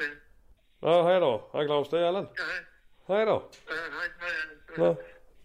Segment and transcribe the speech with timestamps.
[0.00, 0.14] Ja, er ja.
[0.82, 1.50] Nå, hej då.
[1.52, 2.28] Hej Claus, det er Allan.
[2.38, 2.64] Ja, hej.
[3.16, 3.50] Hej då.
[3.70, 4.30] Ja, hej, hej.
[4.78, 4.82] ja.
[4.82, 4.96] Nå.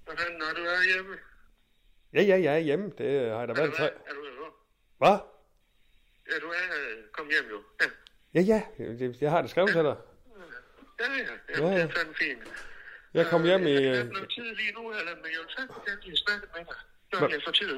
[0.08, 1.16] Fanden, når du er hjemme?
[2.14, 2.92] Ja, ja, jeg er hjemme.
[2.98, 4.46] Det har jeg da Er været er du hjemme?
[4.98, 5.18] Hvad?
[6.32, 7.60] Ja, du er øh, kom hjem jo.
[7.82, 7.88] Ja,
[8.36, 8.62] Ja, ja.
[8.80, 9.96] Jeg, jeg har det skrevet til dig.
[11.00, 11.24] ja, ja.
[11.60, 11.72] ja, Ja, ja.
[11.72, 11.84] ja.
[11.84, 12.44] det er fandme fint.
[13.14, 13.72] Jeg kom hjem i...
[13.72, 16.48] Jeg har øh, ikke noget tid lige nu, Allan, men jeg vil gerne lige snakke
[16.56, 16.76] med dig.
[17.12, 17.76] Når Hvad- jeg får tid.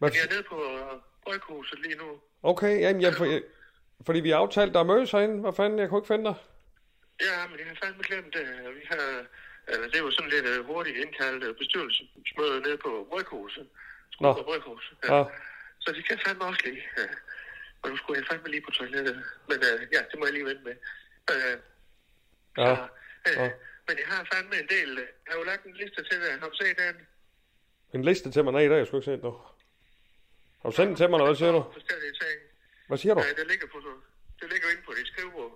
[0.00, 2.20] Jeg er nede på øh, Bryghuset lige nu.
[2.42, 3.42] Okay, jamen, jeg, for, jeg,
[4.06, 5.40] fordi vi har aftalt, der er mødes herinde.
[5.40, 6.34] Hvad fanden, jeg kunne ikke finde dig.
[7.28, 8.44] Ja, men jeg har fandme glemt det.
[8.78, 9.04] Vi har,
[9.70, 13.66] øh, det var sådan lidt øh, hurtigt indkaldt øh, bestyrelsesmøde nede på Bryghuset.
[14.20, 14.32] Nå.
[14.32, 14.96] På Bryghuset.
[15.08, 15.24] Ja.
[15.80, 16.82] Så de kan fandme også lige.
[16.98, 17.02] Ja.
[17.82, 19.16] Og nu skulle jeg fandme lige på toilettet.
[19.48, 20.76] Men øh, ja, det må jeg lige vente med.
[21.32, 21.56] Øh,
[22.58, 22.72] Ja.
[22.72, 22.78] øh,
[23.36, 23.50] Ja.
[23.88, 24.90] Men jeg har fandme en del.
[24.98, 26.32] øh, Jeg har jo lagt en liste til dig.
[26.40, 26.96] Har du set den?
[27.94, 28.52] En liste til mig.
[28.52, 29.30] Nej, der har jeg sgu ikke set nu.
[30.62, 31.62] Har du sendt den til mig, eller hvad siger du?
[31.72, 32.38] Forskellige ting.
[32.90, 33.20] Hvad siger du?
[33.20, 33.78] Ja, det ligger på
[34.40, 35.52] det ligger inde på dit skrivebord.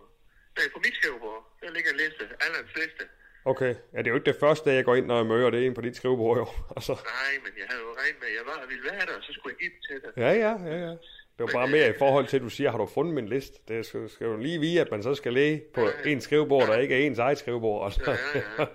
[0.58, 1.40] Nej, på mit skrivebord.
[1.62, 2.24] Der ligger en liste.
[2.44, 3.04] Allans liste.
[3.52, 3.72] Okay.
[3.92, 5.50] Ja, det er jo ikke det første, jeg går ind, når jeg møder.
[5.50, 6.46] Det er en på dit skrivebord, jo.
[6.76, 6.92] Altså.
[6.92, 9.22] Nej, men jeg havde jo regnet med, at jeg var og ville være der, og
[9.26, 10.12] så skulle jeg den til dig.
[10.24, 10.94] Ja, ja, ja, ja.
[11.36, 13.54] Det var bare mere i forhold til, at du siger, har du fundet min liste?
[13.68, 16.78] Det skal, skal jo lige vide, at man så skal læge på en skrivebord, der
[16.84, 17.80] ikke er ens eget skrivebord.
[17.86, 18.00] Altså.
[18.10, 18.66] Ja, ja, ja.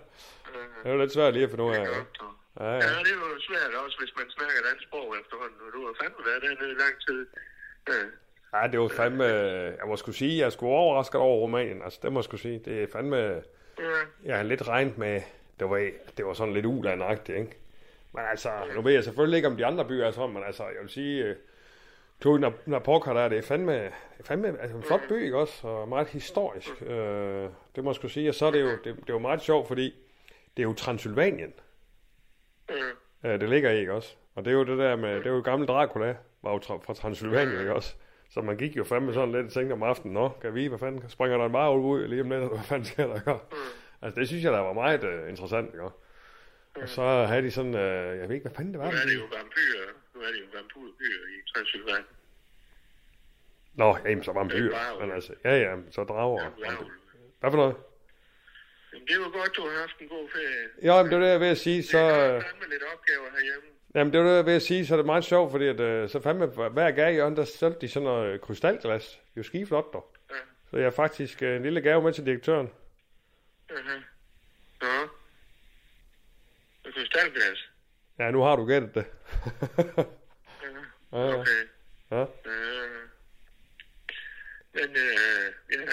[0.81, 1.85] Det er jo lidt svært lige at finde ud af.
[1.85, 2.65] Det Ja.
[2.65, 2.99] Ja, Ja, ja.
[3.05, 5.57] det er jo svært også, hvis man snakker et andet sprog efterhånden.
[5.65, 7.19] og Du har fandme været dernede i lang tid.
[7.89, 8.01] Ja.
[8.53, 9.23] Ja, det var fandme...
[9.23, 11.81] Jeg må skulle sige, jeg sgu overrasket over Rumænien.
[11.81, 12.61] Altså, det må jeg skulle sige.
[12.65, 13.17] Det er fandme...
[13.17, 13.41] Ja.
[14.25, 15.21] Jeg har lidt regnet med...
[15.59, 17.57] Det var, det var sådan lidt ulandagtigt, ikke?
[18.13, 20.63] Men altså, nu ved jeg selvfølgelig ikke, om de andre byer er sådan, men altså,
[20.63, 21.23] jeg vil sige...
[21.23, 21.35] øh,
[22.21, 25.67] Cluj Napoca der, det er fandme, det er fandme altså en flot by, ikke også?
[25.67, 26.81] Og meget historisk.
[26.81, 28.29] Øh, det må jeg skulle sige.
[28.29, 29.93] Og så er det jo, det, det er jo meget sjovt, fordi
[30.57, 31.53] det er jo Transylvanien,
[33.23, 34.15] øh, det ligger i, ikke også?
[34.35, 36.93] Og det er jo det der med, det er jo gamle Dracula, var jo fra
[36.93, 37.95] Transylvanien, ikke også?
[38.33, 40.79] Så man gik jo fandme sådan lidt og tænkte om aftenen, nå, kan vi, hvad
[40.79, 43.31] fanden, springer der en varulv ud lige om lidt, hvad fanden sker der, ikke?
[44.01, 45.83] Altså, det synes jeg, der var meget uh, interessant, ikke?
[45.83, 48.85] Og så havde de sådan, uh, jeg ved ikke, hvad fanden det var.
[48.91, 49.87] Nu er det de- jo vampyrer.
[50.13, 52.05] Nu er det jo vampyrer i Transylvanien.
[53.73, 56.43] Nå, jamen, så var er bare- men altså, ja, ja, så drager.
[56.43, 56.49] Ja.
[57.39, 57.75] Hvad for noget?
[58.93, 60.65] Jamen, det jo godt, du har haft en god ferie.
[60.87, 61.97] Ja, men det var det, jeg ved at sige, så...
[61.97, 63.69] Jeg har øh, fandme lidt opgaver herhjemme.
[63.95, 65.67] Jamen, det var det, jeg er ved at sige, så er det meget sjovt, fordi
[65.67, 69.15] at, øh, så fandme hver gave, Jørgen, der solgte de sådan noget øh, krystalglas.
[69.15, 70.15] Er jo skiflot, dog.
[70.29, 70.35] Ja.
[70.69, 72.69] Så jeg har faktisk øh, en lille gave med til direktøren.
[74.81, 74.87] Nå.
[76.83, 77.69] Det er krystalglas.
[78.19, 79.05] Ja, nu har du gættet det.
[79.77, 80.03] Ja.
[81.11, 81.39] Ja, ja.
[81.39, 81.63] Okay.
[82.11, 82.21] ja.
[82.21, 83.01] Øh,
[84.73, 85.85] Men øh, ja,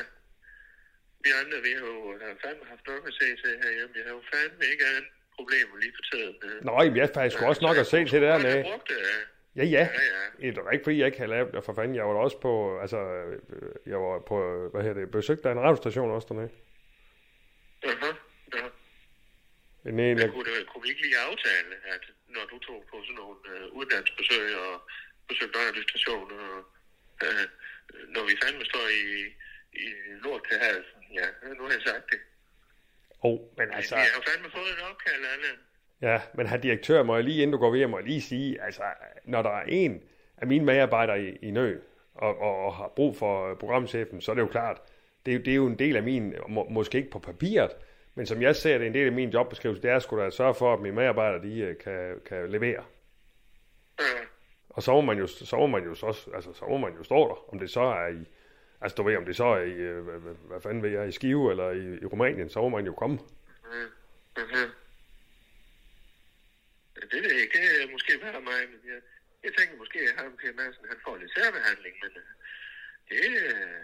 [1.24, 3.94] vi andre, vi har jo har fandme haft nok at se til herhjemme.
[3.96, 6.34] Jeg har jo fandme ikke andet problemer lige for tiden.
[6.44, 6.64] øh.
[6.64, 8.98] Nå, jamen, jeg har faktisk sgu også nok at se til det Jeg brugt det.
[8.98, 9.22] øh.
[9.56, 9.84] Ja, ja.
[9.98, 10.04] Ja,
[10.42, 10.50] ja.
[10.56, 11.96] Det var ikke, fordi jeg ikke havde lavet det, for fanden.
[11.96, 12.52] Jeg var også på,
[12.84, 13.38] altså, øh,
[13.92, 16.50] jeg var på, øh, hvad hedder det, besøgte af en radiostation også dernede.
[17.86, 18.14] Uh-huh.
[18.56, 18.64] Ja.
[19.90, 22.02] En, en, Men kunne, det, kunne vi ikke lige aftale, at
[22.34, 24.72] når du tog på sådan nogle øh, uddannelsesbesøg og
[25.28, 26.60] besøgte radiostationer, og,
[27.24, 27.46] øh,
[28.14, 29.04] når vi fandme står i,
[29.84, 29.86] i
[30.24, 31.26] lort til halsen, ja,
[31.58, 32.20] nu har jeg sagt det.
[33.22, 36.12] Oh, men altså, Vi har fandme fået en opkald, Anna.
[36.12, 38.62] ja, men her direktør, må jeg lige, inden du går videre, må jeg lige sige,
[38.62, 38.82] altså,
[39.24, 40.02] når der er en
[40.36, 41.78] af mine medarbejdere i, i nø,
[42.14, 44.80] og, og, og har brug for programchefen, så er det jo klart,
[45.26, 47.70] det er, jo- det er jo en del af min, må, måske ikke på papiret,
[48.14, 50.32] men som jeg ser det, en del af min jobbeskrivelse, det er sgu da at
[50.32, 52.84] sørge for, at mine medarbejdere, de øh, kan, kan levere.
[53.98, 54.04] Ja.
[54.70, 57.02] Og så må man jo, så må man jo, så, altså, så må man jo
[57.02, 58.24] stå der, om det så er i,
[58.82, 60.18] altså du ved, om det så er i, øh, hvad,
[60.48, 63.16] hvad, fanden ved jeg, i Skive eller i, i Rumænien, så må man jo komme.
[63.16, 63.88] Mhm.
[64.38, 64.42] Ja,
[67.12, 67.58] Det ved jeg ikke.
[67.58, 69.00] Det er måske være mig, men jeg,
[69.44, 72.32] jeg tænker måske, at ham Per Madsen, han får lidt særbehandling, men øh,
[73.10, 73.80] det, øh,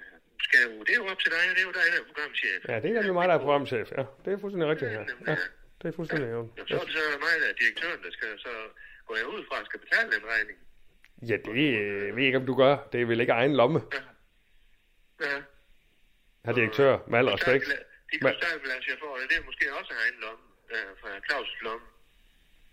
[0.46, 2.60] skal jo, det er jo op til dig, det er jo dig, der er programchef.
[2.70, 3.88] Ja, det er nemlig mig, der er programchef.
[3.98, 4.90] Ja, det er fuldstændig rigtigt.
[4.98, 5.36] Ja, ja
[5.80, 6.40] det er fuldstændig ja.
[6.56, 8.52] Jamen, så er det så mig, der er direktøren, der skal så
[9.06, 10.58] går jeg ud fra, skal betale den regning.
[11.30, 12.88] Ja, det øh, ved jeg ikke, om du gør.
[12.92, 13.98] Det er vel ikke egen lomme, Ja.
[16.44, 17.64] Herr direktør, med al respekt.
[18.12, 21.86] De krystalglas, jeg får, det er måske også egen lomme, øh, fra Claus' lomme.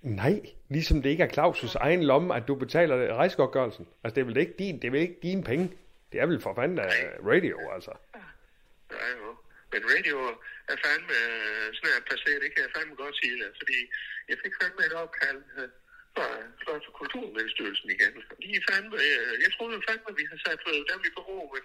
[0.01, 3.87] Nej, ligesom det ikke er Claus' egen lomme, at du betaler rejsegodtgørelsen.
[4.03, 5.77] Altså, det er vel ikke din, det er vel ikke dine penge.
[6.11, 6.91] Det er vel for fanden af
[7.31, 7.93] radio, altså.
[8.91, 9.29] Ja, jo.
[9.71, 10.17] Men radio
[10.71, 13.77] er fandme øh, snart passé, det kan jeg fandme godt sige det, fordi
[14.29, 15.69] jeg fik fandme et opkald øh,
[16.15, 16.27] fra,
[16.63, 18.13] fra Kulturmedstyrelsen igen.
[18.43, 21.63] De er fandme, øh, jeg troede fandme, vi havde sat øh, dem i bero, men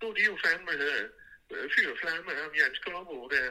[0.00, 1.04] nu er de jo fandme øh,
[1.52, 3.48] øh fyr og flamme af Jens Skorbo der.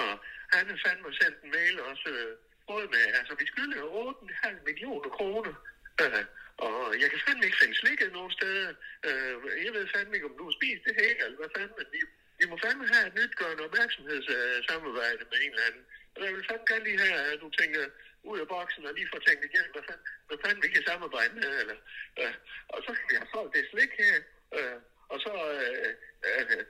[0.00, 0.10] Og
[0.54, 2.36] han har fandme sendt en mail også, øh,
[2.70, 5.54] både med, altså vi skylder 8,5 millioner kroner.
[6.02, 6.24] Øh,
[6.66, 8.68] og jeg kan fandme ikke finde slikket nogen steder.
[9.08, 9.34] Øh,
[9.64, 12.00] jeg ved fandme ikke, om du har spist det her, eller hvad fanden, men vi,
[12.40, 15.84] vi må fandme have et nytgørende opmærksomhedssamarbejde øh, med en eller anden.
[16.14, 17.84] Og jeg vil fandme gerne lige have, at du tænker
[18.30, 21.34] ud af boksen og lige får tænkt igen, hvad fanden, hvad fanden vi kan samarbejde
[21.40, 21.52] med.
[21.62, 21.78] Eller,
[22.20, 22.34] øh,
[22.74, 24.16] og så kan vi have solgt det slik her.
[24.58, 24.78] Øh,
[25.12, 25.90] og så, øh,
[26.26, 26.64] øh,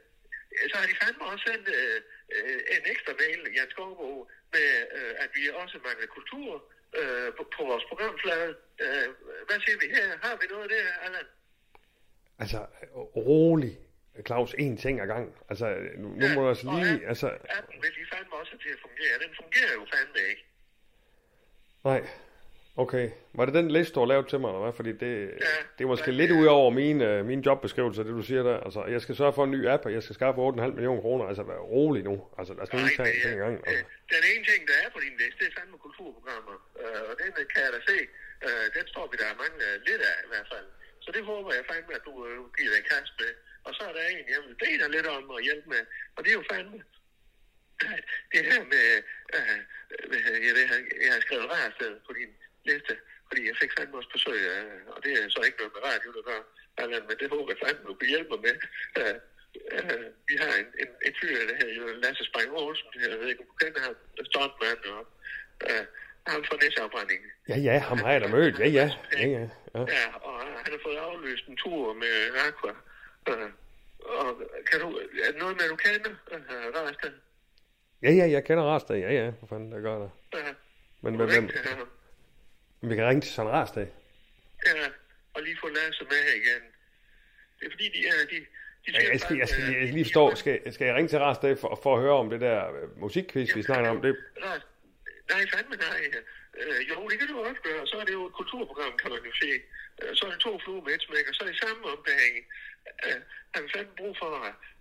[0.70, 1.96] så har de fandme også sendt øh,
[2.34, 6.48] øh, en ekstra mail, Jan Skovbo, med øh, at vi også mangler kultur
[6.98, 8.50] øh, på, på vores programflade.
[8.84, 9.08] Øh,
[9.46, 10.08] hvad siger vi her?
[10.22, 11.26] Har vi noget der, Allan?
[12.38, 12.66] Altså,
[13.16, 13.78] rolig,
[14.26, 15.36] Claus, en ting ad gang.
[15.50, 15.66] Altså,
[15.96, 17.28] nu, nu må altså og lige, appen- altså,
[17.58, 19.14] Appen vil de fandme også til at fungere.
[19.24, 20.44] Den fungerer jo fandme ikke.
[21.84, 22.00] nej.
[22.76, 23.06] Okay,
[23.38, 24.74] var det den liste, du har lavet til mig, eller hvad?
[24.80, 25.12] Fordi det,
[25.48, 25.54] Ja.
[25.76, 28.56] det er måske Ja, lidt ud over mine, øh, mine jobbeskrivelser, det du siger der.
[28.66, 31.24] Altså, jeg skal sørge for en ny app, og jeg skal skaffe 8,5 millioner kroner.
[31.30, 32.14] Altså, vær rolig nu.
[32.38, 33.54] Altså, lad os nu lige tage en ting i gang.
[33.68, 33.84] Altså.
[33.84, 36.56] øh, den ene ting, der er på din liste, det er fandme kulturprogrammer.
[36.82, 37.98] Øh, og den øh, kan jeg da se.
[38.46, 40.66] Øh, den står vi der mange øh, lidt af i hvert fald.
[41.04, 43.32] Så det håber jeg fandme, at du øh, giver dig en kast med.
[43.66, 45.82] Og så er der en, jeg vil bede dig lidt om at hjælpe med.
[46.16, 46.78] Og det er jo fandme
[48.34, 48.86] det her med,
[49.36, 49.58] øh,
[50.26, 52.30] hedder jeg, det, her- jeg har skrevet rærsted på din
[52.70, 52.94] liste,
[53.28, 56.08] fordi jeg fik fandme også besøg, øh, og det er så ikke noget med radio,
[56.16, 56.40] der gør,
[56.80, 58.56] Allan, men det håber jeg fandme, du kan hjælpe mig med.
[59.00, 59.16] Øh,
[59.76, 63.42] øh, vi har en, en, en fyr, der hedder Lasse Spang Olsen, jeg ved ikke,
[63.44, 63.94] om du kender ham,
[64.30, 65.02] Stortmand, og
[65.70, 65.84] øh,
[66.30, 67.30] ham fra næsafbrændingen.
[67.50, 68.58] Ja, ja, ham har jeg da mødt.
[68.58, 68.86] Ja, ja.
[69.20, 69.44] Ja, ja.
[69.74, 69.80] ja.
[69.96, 72.14] Ja, og han har fået afløst en tur med
[72.46, 72.74] Aqua.
[73.30, 73.50] Øh,
[74.20, 74.28] og
[74.70, 74.88] kan du,
[75.26, 77.12] er det noget med, du kender, øh, Rærsted?
[78.04, 78.96] Ja, ja, jeg kender Rastad.
[78.96, 80.08] Ja, ja, for fanden, det gør der.
[80.34, 80.52] Ja.
[81.00, 81.88] Men, Du men, ringte men, til ham.
[82.90, 83.86] Vi kan ringe til Søren Rastad.
[84.66, 84.86] Ja,
[85.34, 86.62] og lige få Lasse med her igen.
[87.60, 88.12] Det er fordi, de er...
[88.30, 88.46] De, de
[88.92, 91.56] Ja, jeg, skal, jeg, skal, jeg skal lige forstå, skal, skal jeg ringe til Rastad
[91.56, 94.02] for, for at høre om det der øh, musikquiz, vi snakker om?
[94.02, 94.16] Det,
[95.32, 96.00] Nej, fandme nej.
[96.60, 97.86] Øh, jo, det kan du også gøre.
[97.86, 99.50] Så er det jo et kulturprogram, kan man jo se.
[100.02, 102.36] Øh, så er det to fluer med et smæk, og så er det samme ombæring.
[103.06, 103.20] Øh,
[103.54, 104.30] han fandme brug for,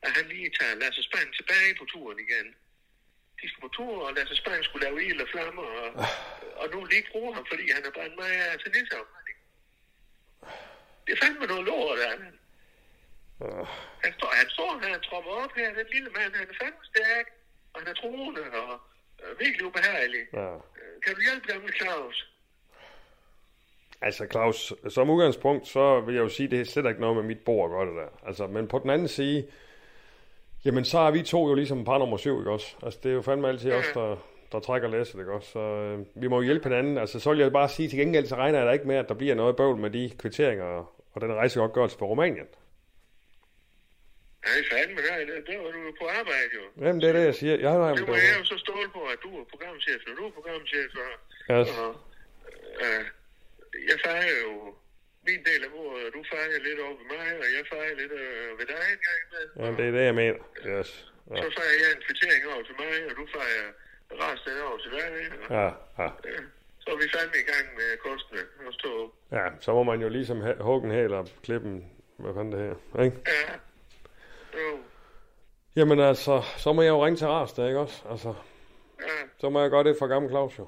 [0.06, 2.48] at han lige tager Lasse Spang tilbage på turen igen.
[3.78, 5.90] Tur, og Lasse Spang skulle lave ild og flammer, og,
[6.62, 9.38] og nu lige bruge ham, fordi han er brændt mig af til nisseafbrænding.
[11.06, 12.12] Det er fandme noget lort, der.
[13.46, 13.66] øh,
[14.04, 16.84] Han står, han står her, han tropper op her, den lille mand, han er fandme
[16.92, 17.26] stærk,
[17.74, 18.72] og han er troende og
[19.24, 20.24] øh, virkelig ubehagelig.
[20.34, 20.50] ja.
[20.56, 22.18] Øh, Kan du hjælpe gamle Claus?
[24.02, 27.24] Altså Claus, som udgangspunkt, så vil jeg jo sige, det er slet ikke noget med
[27.24, 28.28] mit bord at gøre det der.
[28.28, 29.48] Altså, men på den anden side,
[30.66, 32.76] jamen så er vi to jo ligesom par nummer syv, ikke også?
[32.84, 35.52] Altså, det er jo fandme altid os, der, der trækker læsset, ikke også?
[35.52, 36.98] Så øh, vi må jo hjælpe hinanden.
[36.98, 39.10] Altså, så vil jeg bare sige, til gengæld, så regner jeg da ikke med, at
[39.10, 42.48] der bliver noget bøvl med de kvitteringer og den rejsegodtgørelse på Rumænien.
[44.46, 46.86] Nej, fandme, der, der var du jo på arbejde jo.
[46.86, 47.56] Jamen, det er det, jeg siger.
[47.66, 50.24] Jeg har Det må jeg jo så stole på, at du er programchef, når du
[50.28, 50.92] er programchef.
[50.96, 51.12] Og,
[51.52, 51.70] Yes.
[51.80, 51.90] og
[52.84, 53.04] øh,
[53.90, 54.74] jeg fejrer jo
[55.28, 58.14] min del af bordet, og du fejrer lidt over ved mig, og jeg fejrer lidt
[58.24, 59.44] øh, ved dig en gang med.
[59.60, 60.40] Jamen, det er det, jeg mener.
[60.72, 60.90] Yes.
[61.32, 63.68] Ja, Så fejrer jeg en kvittering over til mig, og du fejrer
[64.24, 65.08] resten over til dig.
[65.44, 65.68] Og, ja,
[66.04, 66.10] ja.
[66.30, 66.44] øh,
[66.84, 68.94] så er vi fandme i gang med kunstene og stå.
[69.38, 72.60] ja så må man jo ligesom hugge en hæl og klippe en, hvad fanden det
[72.66, 73.18] her, ikke?
[73.28, 73.54] Ja.
[74.60, 74.78] Jo.
[75.76, 78.02] Jamen altså, så må jeg jo ringe til Rastad, ikke også?
[78.12, 78.34] Altså,
[79.02, 79.24] Ja.
[79.38, 80.68] så må jeg gøre det for gammel Claus jo.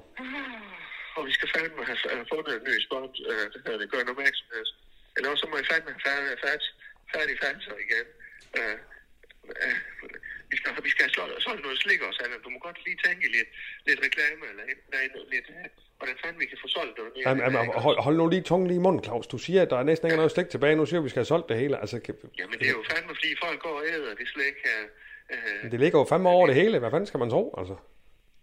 [1.16, 4.00] Og vi skal fandme have, have fundet en ny spons, øh, det hedder det, gør
[4.04, 4.66] en opmærksomhed.
[5.16, 6.68] Eller også så må jeg fandme have færdig, færdig,
[7.14, 8.06] færdig fanser igen.
[8.58, 8.76] Øh,
[9.64, 9.76] øh,
[10.50, 12.40] vi skal, vi skal have solgt, solgt noget slik også, Allan.
[12.46, 13.50] Du må godt lige tænke lidt,
[13.88, 15.04] lidt reklame, eller nej,
[15.34, 15.66] lidt, øh,
[15.98, 17.24] hvordan fanden vi kan få solgt noget mere.
[17.28, 19.26] Jamen, jamen, hold, hold nu lige tungen lige i munden, Claus.
[19.34, 20.76] Du siger, at der er næsten ikke noget slik tilbage.
[20.76, 21.76] Nu siger vi skal have solgt det hele.
[21.82, 24.80] Altså, kan, Jamen, det er jo fandme, fordi folk går og æder det slik her.
[25.34, 26.78] Øh, det ligger jo fandme over det hele.
[26.78, 27.76] Hvad fanden skal man tro, altså?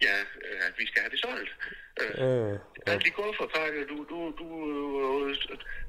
[0.07, 1.51] ja, øh, at vi skal have det solgt.
[2.01, 4.47] Øh, Øh, Alle de gufferpakker, du, du, du,
[5.29, 5.35] øh,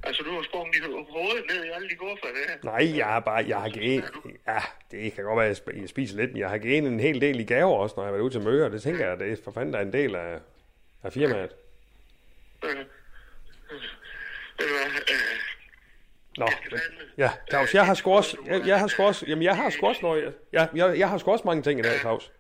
[0.02, 0.80] altså du har sprunget i
[1.10, 2.70] hovedet ned i alle de guffer der.
[2.70, 4.04] nej, jeg har bare, jeg har givet,
[4.48, 4.58] ja,
[4.90, 7.00] det kan godt være, at jeg sp- jeg spiser lidt, men jeg har givet en
[7.00, 8.68] hel del i gaver også, når jeg har været ude til møder.
[8.68, 10.38] Det tænker jeg, det er for fanden der er en del af,
[11.02, 11.50] af firmaet.
[12.64, 12.86] Øh, ved
[14.58, 15.38] du hvad, øh,
[16.36, 16.48] Nå,
[17.18, 19.86] ja, Claus, jeg har sgu også, jeg, jeg har sgu også, jamen jeg har sgu
[19.86, 22.32] også jeg, jeg, jeg, har sgu også mange ting i dag, Claus.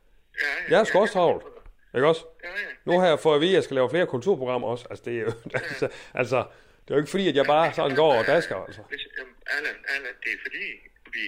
[0.42, 1.44] ja, ja, Jeg har sgu også travlt,
[1.94, 2.24] ikke også?
[2.44, 2.70] Ja, ja.
[2.84, 4.84] nu har jeg fået at vide, at jeg skal lave flere kulturprogrammer også.
[4.90, 5.32] Altså, det er jo,
[5.70, 5.86] altså,
[6.20, 6.38] altså,
[6.82, 8.82] det er jo ikke fordi, at jeg bare sådan går og dasker, altså.
[8.92, 10.66] Hvis, øhm, Allan, Allan, det er fordi,
[11.14, 11.24] vi,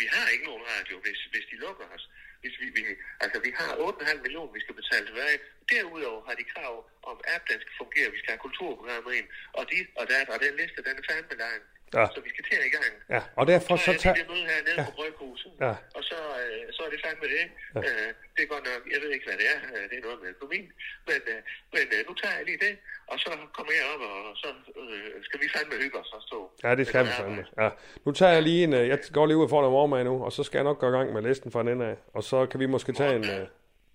[0.00, 2.04] vi har ikke nogen radio, hvis, hvis de lukker os.
[2.42, 2.82] Hvis vi, vi,
[3.24, 5.38] altså, vi har 8,5 millioner, vi skal betale tilbage.
[5.70, 6.74] Derudover har de krav
[7.10, 8.08] om app, den skal fungere.
[8.14, 9.28] Vi skal have kulturprogrammer ind.
[9.58, 11.60] Og, de, og, der, og den liste, den er fandme lang.
[11.98, 12.04] Ja.
[12.14, 12.92] Så vi skal til i gang.
[13.14, 14.16] Ja, og derfor så Så er tager...
[14.20, 14.84] det møde her nede Ja.
[14.88, 15.72] på Bryghuset, Ja.
[15.96, 17.44] og så, øh, så er det fandme det.
[17.74, 17.80] Ja.
[17.88, 19.58] Øh, det er godt nok, jeg ved ikke, hvad det er.
[19.74, 20.60] Øh, Det er noget med økonomi.
[21.08, 21.40] Men, øh,
[21.74, 22.72] men øh, nu tager jeg lige det,
[23.12, 24.48] og så kommer jeg op, og så
[24.82, 26.38] øh, skal vi fandme hygge os og stå.
[26.64, 27.42] Ja, det skal vi fandme.
[27.62, 27.68] Ja.
[28.04, 28.72] Nu tager jeg lige en...
[28.78, 30.78] øh, Jeg går lige ud og får noget morgenmad nu, og så skal jeg nok
[30.82, 31.94] gå i gang med listen fra den af.
[32.16, 33.24] Og så kan vi måske tage en...
[33.24, 33.46] øh,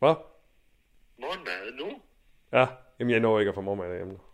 [0.01, 0.15] Hvad?
[1.21, 2.01] Morgenmad nu?
[2.59, 2.65] Ja,
[2.99, 4.13] jamen jeg når ikke at få morgenmad derhjemme.
[4.13, 4.32] Nå, ja.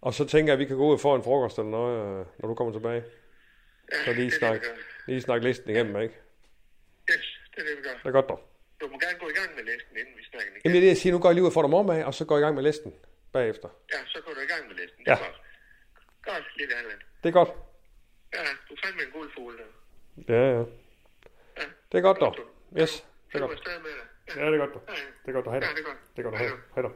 [0.00, 2.20] Og så tænker jeg, at vi kan gå ud og få en frokost eller noget,
[2.20, 3.04] øh, når du kommer tilbage.
[3.92, 4.74] ja Så lige det snak, det, vi gør.
[5.06, 6.14] lige snak listen igennem, ikke?
[7.10, 7.90] Yes, det er det, vi gør.
[8.02, 8.40] Det er godt dog.
[8.80, 10.60] Du må gerne gå i gang med listen, inden vi snakker igen.
[10.64, 11.12] Jamen det er det, jeg siger.
[11.12, 12.54] Nu går jeg lige ud og får dig morgenmad, og så går jeg i gang
[12.54, 12.94] med listen
[13.32, 13.68] bagefter.
[13.92, 14.98] Ja, så går du i gang med listen.
[15.04, 15.12] Det Ja.
[15.14, 15.36] er godt.
[16.28, 16.98] Godt, lille Allan.
[17.22, 17.50] Det er godt.
[18.34, 19.68] Ja, du er fandme en god fugl der.
[20.34, 20.58] Ja, ja.
[21.60, 21.66] Ja.
[21.92, 22.34] Det er godt dog.
[22.80, 22.92] Yes,
[23.32, 23.50] det er godt.
[23.86, 23.90] med.
[24.36, 24.82] Ja, det er godt dog.
[24.88, 25.06] Ja, ja.
[25.22, 25.52] Det er godt dog.
[25.54, 25.76] Hej Ja, dog.
[25.76, 25.98] det er godt.
[26.16, 26.58] Det er godt dog.
[26.74, 26.92] Hej dog.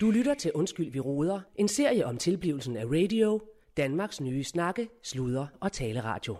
[0.00, 1.40] Du lytter til Undskyld, vi roder.
[1.54, 3.40] En serie om tilblivelsen af radio.
[3.76, 6.36] Danmarks nye snakke, sluder og taleradio.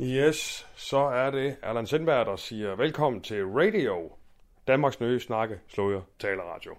[0.00, 4.12] Yes, så er det Allan Sindberg, der siger velkommen til Radio,
[4.68, 6.76] Danmarks nye snakke, sluder, taleradio.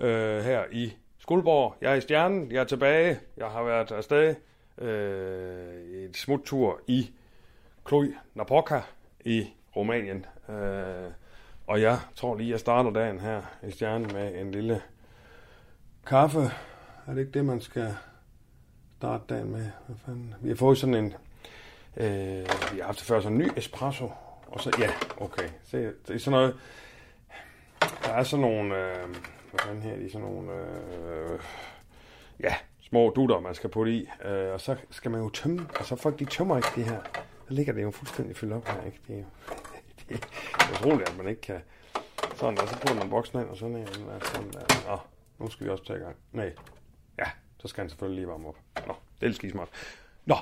[0.00, 1.76] Øh, her i Skuldborg.
[1.80, 3.18] Jeg er i Stjernen, jeg er tilbage.
[3.36, 4.34] Jeg har været afsted
[4.78, 7.10] øh, i et smuttur i
[7.88, 8.80] Cluj Napoca
[9.24, 10.26] i Rumænien.
[10.48, 11.10] Øh,
[11.66, 14.82] og jeg tror lige, jeg starter dagen her i Stjernen med en lille
[16.06, 16.40] kaffe.
[17.06, 17.94] Er det ikke det, man skal
[18.96, 19.70] starte dagen med?
[19.86, 20.34] Hvad fanden?
[20.40, 21.14] Vi har fået sådan en
[21.96, 24.10] Øh, vi har haft det før sådan en ny espresso.
[24.46, 25.48] Og så, ja, okay.
[25.64, 26.56] Se, det er sådan noget...
[28.04, 28.76] Der er sådan nogle...
[28.76, 29.08] Øh,
[29.50, 29.96] hvad fanden her?
[29.96, 30.52] De er sådan nogle...
[30.52, 31.40] Øh,
[32.40, 34.08] ja, små dutter, man skal putte i.
[34.24, 35.66] Øh, og så skal man jo tømme...
[35.78, 37.00] Og så folk, de tømmer ikke det her.
[37.48, 39.00] Der ligger det jo fuldstændig fyldt op her, ikke?
[39.08, 39.24] Det er jo...
[40.08, 40.26] Det
[40.58, 41.60] er utroligt, at man ikke kan...
[42.34, 44.90] Sådan der, så putter man boksen ind, og sådan en, og sådan der.
[44.90, 44.98] Nå,
[45.38, 46.16] nu skal vi også tage i gang.
[46.32, 46.52] Nej.
[47.18, 47.24] Ja,
[47.58, 48.56] så skal han selvfølgelig lige varme op.
[48.86, 49.68] Nå, det er lidt skismart.
[50.26, 50.34] Nå,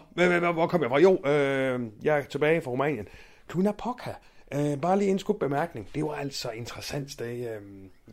[0.52, 0.98] hvor, kom jeg fra?
[0.98, 3.08] Jo, øh, jeg er tilbage fra Rumænien.
[3.50, 4.14] Cluna Poca.
[4.54, 5.88] Øh, bare lige en skub bemærkning.
[5.94, 7.56] Det var altså interessant sted.
[7.56, 7.62] Øh,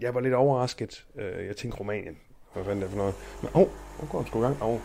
[0.01, 1.05] jeg var lidt overrasket.
[1.15, 2.17] Øh, jeg tænkte Rumænien.
[2.53, 3.15] Hvad fanden er det for noget?
[3.41, 3.67] Men, åh, oh,
[4.01, 4.63] nu går den sgu i gang.
[4.63, 4.69] Åh.
[4.69, 4.79] Oh.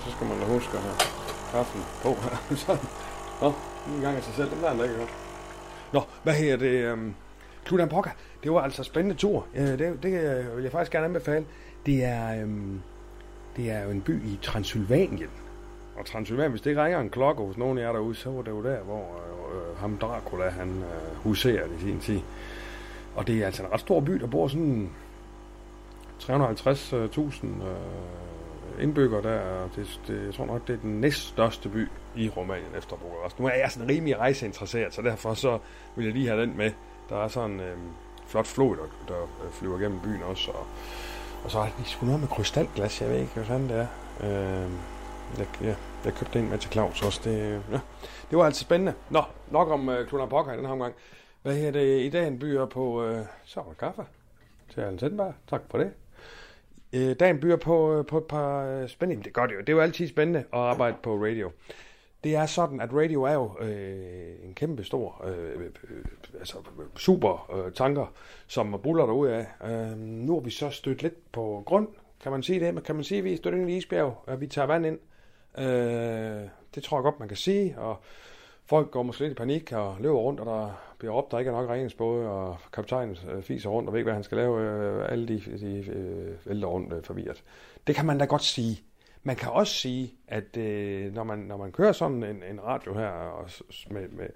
[0.00, 1.25] Så skal man da huske her
[1.56, 2.36] kaffen på her.
[2.62, 2.78] så,
[3.42, 3.52] Nå,
[3.96, 4.50] en gang af sig selv.
[4.50, 5.14] Det er den godt.
[5.92, 6.66] Nå, hvad her det?
[6.66, 7.14] Øhm,
[7.66, 8.10] Cluna Poca.
[8.42, 9.46] Det var altså spændende tur.
[9.54, 11.44] Øh, det, det øh, vil jeg faktisk gerne anbefale.
[11.86, 12.42] Det er...
[12.42, 12.80] Øhm,
[13.56, 15.30] det er jo en by i Transylvanien.
[15.98, 18.42] Og Transylvanien, hvis det ikke ringer en klokke hos nogen af jer derude, så var
[18.42, 22.20] det jo der, hvor øh, øh ham Dracula, han øh, huserer i sin tid.
[23.14, 24.90] Og det er altså en ret stor by, der bor sådan
[26.20, 26.26] 350.000
[26.96, 28.35] øh, øh
[28.80, 29.68] indbyggere der.
[29.76, 33.40] Det, det, jeg tror nok, det er den næststørste by i Rumænien efter Bukarest.
[33.40, 35.58] Nu er jeg sådan rimelig rejseinteresseret, så derfor så
[35.96, 36.70] vil jeg lige have den med.
[37.08, 37.76] Der er sådan en øh,
[38.26, 40.66] flot flod, der, der øh, flyver gennem byen også, og
[41.44, 43.86] og så er det sgu noget med krystalglas, jeg ved ikke, hvad fanden det er.
[44.20, 44.70] Øh,
[45.38, 47.20] jeg, ja, jeg købte en med til Claus også.
[47.24, 47.80] Det, øh, ja,
[48.30, 48.94] det var altså spændende.
[49.10, 50.94] Nå, nok om øh, Kluna Pokker i den her omgang.
[51.42, 52.00] Hvad her det?
[52.04, 53.04] I dag en byer på...
[53.04, 54.02] øh, så kaffe
[54.74, 55.34] til Allen Sendberg.
[55.50, 55.92] Tak for det.
[56.92, 59.24] Øh, dagen byder på, øh, på et par øh, spændende...
[59.24, 59.60] Det gør det jo.
[59.60, 61.50] Det er jo altid spændende at arbejde på radio.
[62.24, 66.04] Det er sådan, at radio er jo øh, en kæmpe stor, øh, øh, øh
[66.38, 66.56] altså
[66.96, 68.06] super øh, tanker,
[68.46, 69.46] som buller derud af.
[69.64, 71.88] Øh, nu har vi så stødt lidt på grund,
[72.22, 72.74] kan man sige det?
[72.74, 74.86] Men kan man sige, at vi er stødt ind i isbjerg, at vi tager vand
[74.86, 74.98] ind?
[75.58, 77.96] Øh, det tror jeg godt, man kan sige, og
[78.64, 81.48] folk går måske lidt i panik og løber rundt, og der bliver råbt, der ikke
[81.48, 84.60] er nok redningsbåde, og kaptajnen øh, fiser rundt og ved ikke, hvad han skal lave.
[84.60, 87.44] Øh, alle de, de øh, vælter rundt øh, forvirret.
[87.86, 88.82] Det kan man da godt sige.
[89.22, 92.94] Man kan også sige, at øh, når, man, når man kører sådan en, en radio
[92.94, 93.50] her og
[93.90, 94.26] med, med,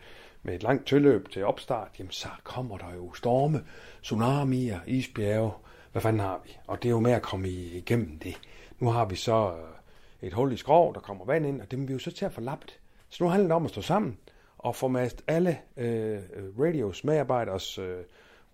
[0.43, 3.65] med et langt tilløb til opstart, jamen så kommer der jo storme,
[4.03, 5.51] tsunamier, isbjerge,
[5.93, 6.59] hvad fanden har vi?
[6.67, 8.41] Og det er jo med at komme igennem det.
[8.79, 11.79] Nu har vi så øh, et hul i skrov, der kommer vand ind, og det
[11.79, 12.79] må vi jo så til at få lappet.
[13.09, 14.19] Så nu handler det om at stå sammen
[14.63, 16.19] og få mast alle øh,
[16.59, 17.99] radios medarbejderes øh,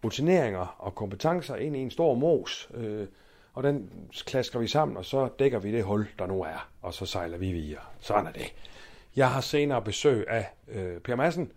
[0.05, 3.07] rutineringer og kompetencer ind i en stor mos, øh,
[3.55, 3.91] og den
[4.27, 7.39] klasker vi sammen, og så dækker vi det hul, der nu er, og så sejler
[7.39, 7.81] vi videre.
[8.01, 8.55] Sådan er det.
[9.17, 11.53] Jeg har senere besøg af øh, Per Madsen,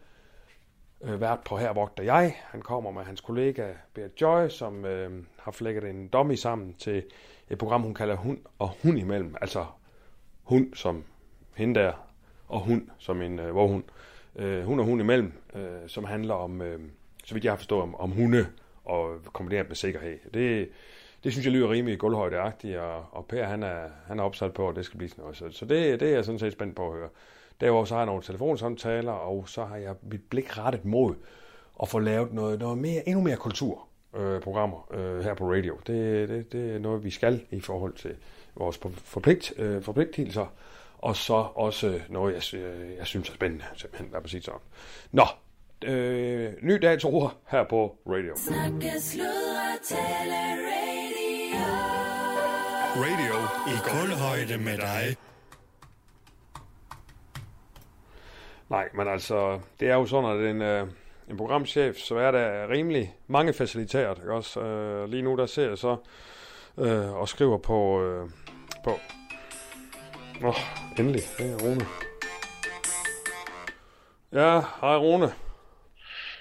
[1.01, 2.35] øh, vært på Her vogter jeg.
[2.43, 7.03] Han kommer med hans kollega Bert Joy, som øh, har flækket en dummy sammen til
[7.49, 9.35] et program, hun kalder Hund og Hund imellem.
[9.41, 9.65] Altså
[10.43, 11.03] hund som
[11.55, 11.93] hende der,
[12.47, 13.83] og hund, som en øh, vorhund.
[14.35, 16.79] Øh, hund og hund imellem, øh, som handler om, øh,
[17.23, 18.45] så vidt jeg har forstået, om, om hunde
[18.85, 20.17] og kombineret med sikkerhed.
[20.33, 20.69] Det,
[21.23, 24.69] det synes jeg lyder rimelig guldhøjdeagtigt, og, og Per han er, han er opsat på,
[24.69, 25.37] at det skal blive sådan noget.
[25.37, 27.09] Så, så det, det er jeg sådan set spændt på at høre.
[27.61, 31.15] Derudover så har jeg nogle telefonsamtaler, og så har jeg mit blik rettet mod
[31.81, 35.77] at få lavet noget, noget mere, endnu mere kulturprogrammer øh, øh, her på radio.
[35.87, 38.15] Det, det, det er noget, vi skal i forhold til
[38.55, 40.53] vores forpligt, øh, forpligtelser,
[40.99, 42.61] og så også noget, jeg,
[42.97, 44.59] jeg synes er spændende, simpelthen, lad mig sige sådan.
[45.11, 45.25] Nå,
[45.85, 48.33] øh, ny dags ord her på radio.
[48.35, 50.35] Snakke, sludre, tale,
[50.69, 51.19] radio.
[52.95, 53.35] Radio
[53.67, 55.17] i kulhøjde med dig.
[58.69, 60.87] Nej, men altså, det er jo sådan, at en, øh,
[61.29, 64.61] en programchef, så er der rimelig mange faciliteter, ikke også?
[64.61, 65.97] Øh, lige nu, der ser jeg så
[66.77, 68.29] øh, og skriver på, øh,
[68.83, 68.91] på...
[70.43, 70.55] Åh, oh,
[70.99, 71.85] endelig, det er Rune.
[74.31, 75.33] Ja, hej Rune.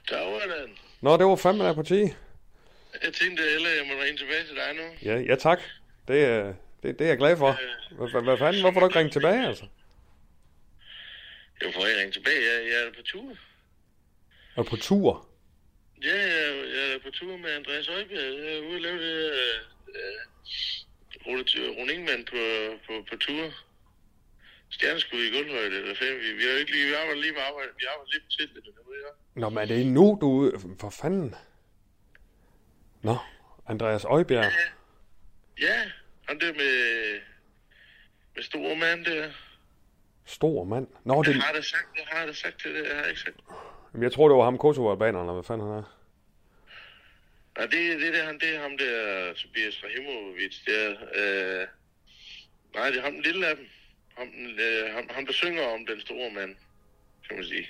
[0.09, 0.79] Den.
[1.01, 1.95] Nå, det var fandme der på 10.
[1.95, 4.83] Jeg tænkte, at jeg må ringe tilbage til dig nu.
[5.11, 5.61] Ja, ja tak.
[6.09, 7.53] Det, er- det, det er jeg glad for.
[8.23, 9.67] Hvad, fanden, hvorfor du ikke ringet tilbage, altså?
[11.63, 12.41] Jeg får ikke ringe tilbage.
[12.53, 13.33] Jeg, jeg er på tur.
[14.57, 15.27] Er på tur?
[16.03, 18.35] Ja, jeg, jeg er på tur med Andreas Øjbjerg.
[18.45, 20.21] Jeg er ude og lave det øh, øh,
[21.27, 21.45] Rune,
[21.79, 22.37] Rune Ingemann på,
[22.87, 23.45] på, på tur.
[24.71, 25.77] Stjerneskud i gulvhøjde.
[25.77, 26.21] Eller fem.
[26.21, 27.69] Vi, vi, har ikke lige, vi arbejder lige med arbejde.
[27.79, 28.65] Vi arbejder lige på det.
[28.65, 29.13] Det ved jeg.
[29.35, 30.53] Nå, men er det nu, du?
[30.81, 31.35] For fanden.
[33.03, 33.17] Nå,
[33.69, 34.53] Andreas Øjbjerg.
[35.61, 35.91] Ja,
[36.29, 37.21] han der med,
[38.35, 39.31] med store mand der.
[40.27, 40.87] Stor mand.
[41.05, 42.89] Nå, det, Jeg har da sagt, jeg har da sagt til det.
[42.89, 43.37] Jeg har ikke sagt.
[43.93, 45.99] Jamen, jeg tror, det var ham Kosovo-albaneren, eller hvad fanden han er.
[47.59, 50.91] Nej, det, det, der, han, det er ham der, Tobias Rahimovic, der.
[50.91, 51.67] Øh,
[52.75, 53.67] nej, det er ham den lille af dem.
[54.19, 54.29] Ham,
[54.65, 56.55] øh, ham, ham, der synger om den store mand,
[57.29, 57.67] kan man sige.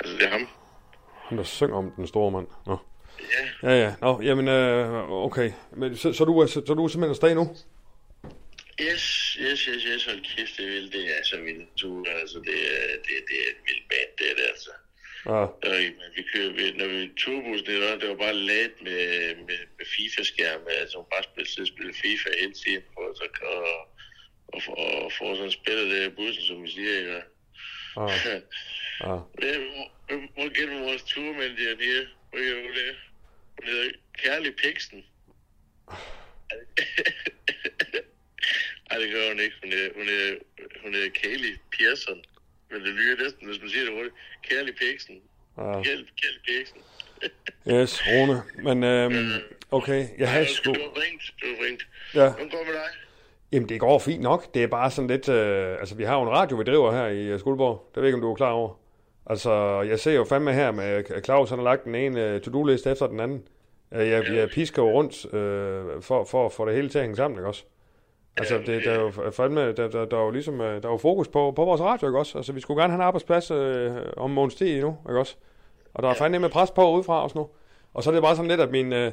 [0.00, 0.48] Altså, det er ham.
[1.28, 2.46] Han, der synger om den store mand.
[2.66, 2.76] Nå.
[3.20, 3.94] Ja, Ja, ja.
[4.00, 5.52] Nå, jamen, øh, okay.
[5.76, 7.56] Men, så, så, du er, så, så du er simpelthen afsted nu?
[8.80, 10.92] yes, yes, yes, yes, hold kæft, det er vildt.
[10.92, 14.26] Det er så vildt tur, altså, det er, det, det er et vildt band, det
[14.30, 14.70] er det, altså.
[15.26, 15.42] Ja.
[15.68, 19.00] Og, men vi kører, vi, når vi turbussen, det var, det var bare ladt med,
[19.48, 23.26] med, med FIFA-skærme, altså hun bare spille, sidde og spille FIFA hele tiden, at så
[23.42, 23.68] og,
[24.54, 27.12] og, og, og få sådan spillet det i bussen, som vi siger, ikke?
[27.12, 27.20] Ja.
[27.96, 29.14] Ja.
[29.42, 32.06] Ja, hvor- hvor gælder vores turmand der her?
[32.30, 32.96] Hvor er hun det?
[33.58, 35.04] Hun hedder Kærlig Piksen.
[38.90, 39.56] Ej, det gør hun ikke.
[39.62, 40.34] Hun er, hun er,
[40.82, 42.22] hun er Kaylee Pearson.
[42.70, 44.14] Men det lyder næsten, hvis man siger det hurtigt.
[44.42, 45.14] Kærlig Piksen.
[45.58, 45.62] Ja.
[45.62, 46.80] Kærlig, Kærlig Piksen.
[47.72, 48.42] Yes, Rune.
[48.64, 49.30] Men, øhm,
[49.70, 50.72] okay, jeg havde sgu...
[50.74, 51.22] Du har ringt.
[51.42, 51.86] Du har ringt.
[52.14, 52.28] Ja.
[52.30, 52.90] Hvordan går det med dig?
[53.54, 54.54] Jamen, det går fint nok.
[54.54, 55.28] Det er bare sådan lidt...
[55.28, 57.90] Øh, altså, vi har jo en radio, vi driver her i øh, Skuldborg.
[57.94, 58.70] Det ved jeg ikke, om du er klar over.
[59.26, 62.40] Altså, jeg ser jo fandme her med øh, Claus, han har lagt den ene øh,
[62.40, 63.42] to-do-liste efter den anden.
[63.90, 67.16] Jeg, jeg pisker jo rundt øh, for, for at få det hele til at hænge
[67.16, 67.64] sammen, ikke også?
[68.36, 70.96] Altså, det, der er jo fandme, der, der, der er jo ligesom, der er jo
[70.96, 72.38] fokus på, på vores radio, ikke også?
[72.38, 75.36] Altså, vi skulle gerne have en arbejdsplads øh, om måneds tid nu, ikke også?
[75.94, 77.48] Og der er fandme med pres på udefra også nu.
[77.94, 79.12] Og så er det bare sådan lidt, at min, øh,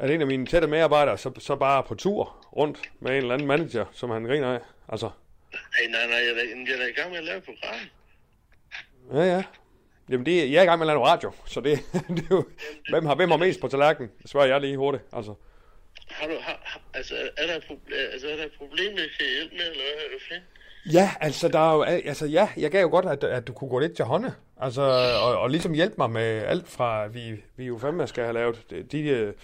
[0.00, 3.34] at en af mine tætte medarbejdere, så, så bare på tur rundt med en eller
[3.34, 4.60] anden manager, som han griner af.
[4.88, 5.10] Altså,
[5.52, 6.16] Nej, nej, nej.
[6.16, 7.80] Jeg er, jeg er i gang med at lave et program.
[9.14, 9.44] ja, ja.
[10.10, 11.78] Jamen, det, jeg er i gang med at lave radio, så det,
[12.16, 12.44] det er jo,
[12.90, 14.10] hvem har, hvem har mest på tallerkenen?
[14.26, 15.34] Spørger jeg lige hurtigt, altså.
[16.08, 17.64] Har du, har, altså, er der, et
[18.12, 20.44] altså, er der et problem, jeg kan hjælpe med, eller hvad er det fint?
[20.92, 23.70] Ja, altså, der er jo, altså, ja, jeg gav jo godt, at, at du kunne
[23.70, 24.34] gå lidt til hånde.
[24.60, 24.82] Altså,
[25.22, 28.64] og, og ligesom hjælpe mig med alt fra, vi, vi jo fandme skal have lavet,
[28.70, 29.34] de, de, øh,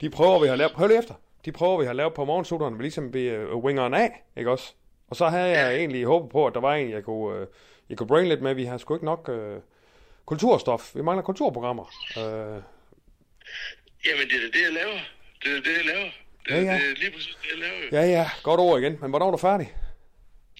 [0.00, 2.76] de prøver, vi har lavet, hør lige efter, de prøver, vi har lavet på morgensutterne,
[2.76, 4.72] vi ligesom vi uh, wingeren af, ikke også?
[5.08, 7.46] Og så havde jeg egentlig håbet på, at der var en, jeg kunne, uh,
[7.88, 9.60] jeg kunne brain lidt med, vi har sgu ikke nok uh,
[10.26, 11.84] kulturstof, vi mangler kulturprogrammer.
[12.16, 12.62] Uh,
[14.06, 14.98] Jamen, det er det, jeg laver.
[15.44, 16.08] Det er det, jeg laver.
[16.48, 16.62] Det, Ja, ja.
[16.62, 18.04] det er lige præcis det, jeg laver.
[18.06, 19.74] ja, ja, godt ord igen, men hvornår er du færdig?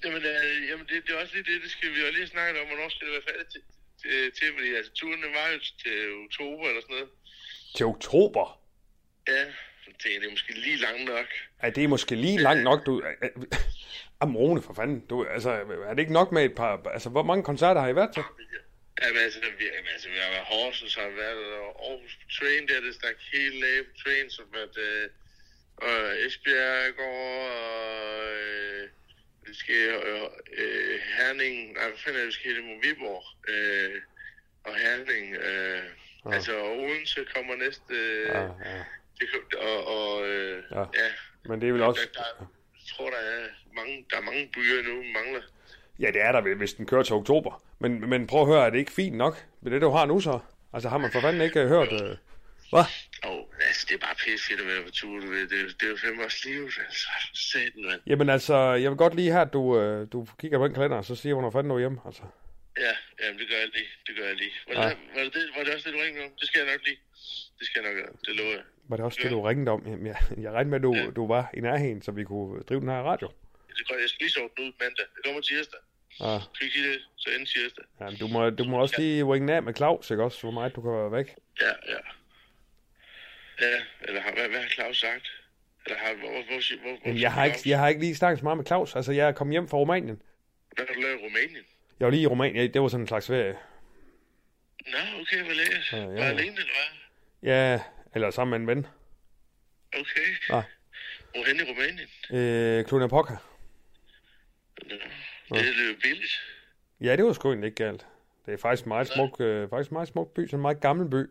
[0.04, 2.61] Jamen, øh, jamen det, det, er også lige det, det skal vi jo lige snakke
[2.61, 3.62] om, hvornår skal det være færdigt til,
[4.02, 7.11] til, til fordi altså, turen var jo til oktober eller sådan noget.
[7.76, 8.61] Til oktober?
[9.28, 9.44] Ja,
[9.85, 11.26] så det er måske lige langt nok.
[11.59, 13.02] Er det måske lige langt nok, du...
[14.20, 15.07] Amrone, for fanden.
[15.11, 15.50] Du, altså,
[15.88, 16.83] er det ikke nok med et par...
[16.96, 18.22] Altså, hvor mange koncerter har I været til?
[19.02, 22.68] Jamen, altså, vi, jamen, altså, vi har været Horsens, har været og Aarhus på train,
[22.68, 25.09] der er det stak helt af på train, som at øh,
[25.76, 28.88] og Esbjerg går, og øh,
[29.48, 29.74] vi skal
[30.59, 34.00] øh, Herning, nej, hvad fanden er det, vi skal hedde Viborg, øh,
[34.64, 35.83] og Herning, øh,
[36.24, 36.35] ja.
[36.35, 38.85] altså og Odense kommer næste, øh, Ja, ja.
[39.20, 39.28] det,
[39.59, 40.80] og, og øh, Ja.
[40.80, 41.09] ja.
[41.44, 42.09] Men det er vel også...
[42.14, 45.42] Der, der, jeg tror, der er mange, der er mange byer nu, mangler.
[45.98, 47.62] Ja, det er der, vel, hvis den kører til oktober.
[47.78, 50.20] Men, men prøv at høre, er det ikke fint nok med det, du har nu
[50.20, 50.38] så?
[50.72, 51.92] Altså, har man for fanden ikke øh, hørt...
[51.92, 52.16] Øh...
[52.70, 52.85] Hvad?
[53.28, 55.40] Og altså, det er bare pisse fedt at være på tur, du ved.
[55.52, 57.08] Det, det er jo fandme også livet, altså.
[57.52, 58.00] Satan, mand.
[58.06, 60.96] Jamen altså, jeg vil godt lige have, at du, øh, du kigger på den kalender,
[60.96, 62.00] og så siger, hvornår fanden du er hjemme.
[62.06, 62.22] Altså.
[62.84, 63.88] Ja, jamen, det gør jeg lige.
[64.06, 64.52] Det gør jeg lige.
[64.68, 64.88] Var, Ja.
[64.88, 66.30] det, var, det, var det også det, du ringede om?
[66.40, 66.98] Det skal jeg nok lige.
[67.58, 68.12] Det skal jeg nok gøre.
[68.26, 68.64] Det lover jeg.
[68.88, 69.82] Var det også det, du ringede om?
[69.87, 71.10] Jamen, jeg, jeg regnede med, at du, Ja.
[71.18, 73.28] du var i nærheden, så vi kunne drive den her radio.
[73.78, 75.06] Det gør, jeg skal lige sove den ud mandag.
[75.16, 75.80] Det kommer tirsdag.
[76.10, 77.00] Skal vi ikke sige det?
[77.16, 77.84] Så inden tirsdag.
[78.00, 80.40] Jamen, du, må, du må også lige ringe af med Claus, ikke også?
[80.40, 81.28] Hvor meget du kan være væk.
[81.60, 81.98] Ja, ja.
[83.60, 85.26] Ja, eller har, hvad, hvad har Claus sagt?
[85.86, 88.14] Eller har, hvor, hvor, hvor, hvor, hvor Jamen, jeg, har ikke, jeg har ikke lige
[88.16, 88.96] snakket så meget med Claus.
[88.96, 90.22] Altså, jeg er kommet hjem fra Rumænien.
[90.76, 91.64] Hvad har du lavet i Rumænien?
[92.00, 92.74] Jeg var lige i Rumænien.
[92.74, 93.56] Det var sådan en slags ferie.
[94.86, 95.92] Nå, okay, hvad læs?
[95.92, 96.04] Ja, Ja.
[96.06, 97.50] Var alene, eller hvad?
[97.52, 97.80] Ja,
[98.14, 98.86] eller sammen med en ven.
[100.00, 100.28] Okay.
[100.50, 100.62] Ja.
[101.34, 102.08] Hvor hen i Rumænien?
[102.30, 103.36] Øh, Clunia Poca.
[105.50, 105.56] Nå.
[105.56, 106.40] Det er lidt billigt.
[107.00, 108.06] Ja, det var sgu egentlig ikke galt.
[108.46, 110.80] Det er faktisk en meget smuk, øh, faktisk en meget smuk by, sådan en meget
[110.80, 111.30] gammel by.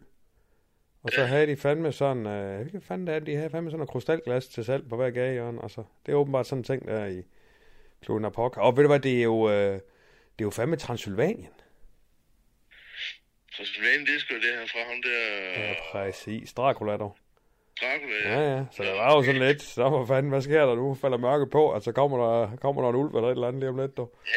[1.03, 1.27] Og så Ja.
[1.27, 4.47] havde de fandme sådan, øh, hvad fanden det er, de havde fandme sådan en krystalglas
[4.47, 7.23] til salg på hver gadehjørne, og så, det er åbenbart sådan en ting der i
[8.05, 8.59] Clunia Poca.
[8.59, 9.79] Og ved du hvad, det er jo, øh, det
[10.39, 11.47] er jo fandme Transylvanien.
[13.51, 15.61] Sven, det er sgu det her fra ham der...
[15.63, 16.53] Ja, præcis.
[16.53, 17.17] Dracula dog.
[17.81, 18.65] Dracula, Ja, ja.
[18.71, 20.93] Så der var jo sådan lidt, så var fanden, hvad sker der nu?
[20.95, 23.59] Falder mørket på, og så kommer der, kommer der en ulv eller et eller andet
[23.59, 24.15] lige om lidt, dog.
[24.25, 24.31] Ja,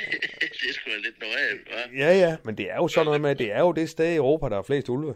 [0.40, 1.98] det er sgu lidt normalt, hva'?
[1.98, 4.12] Ja, ja, men det er jo sådan noget med, at det er jo det sted
[4.12, 5.14] i Europa, der er flest ulve.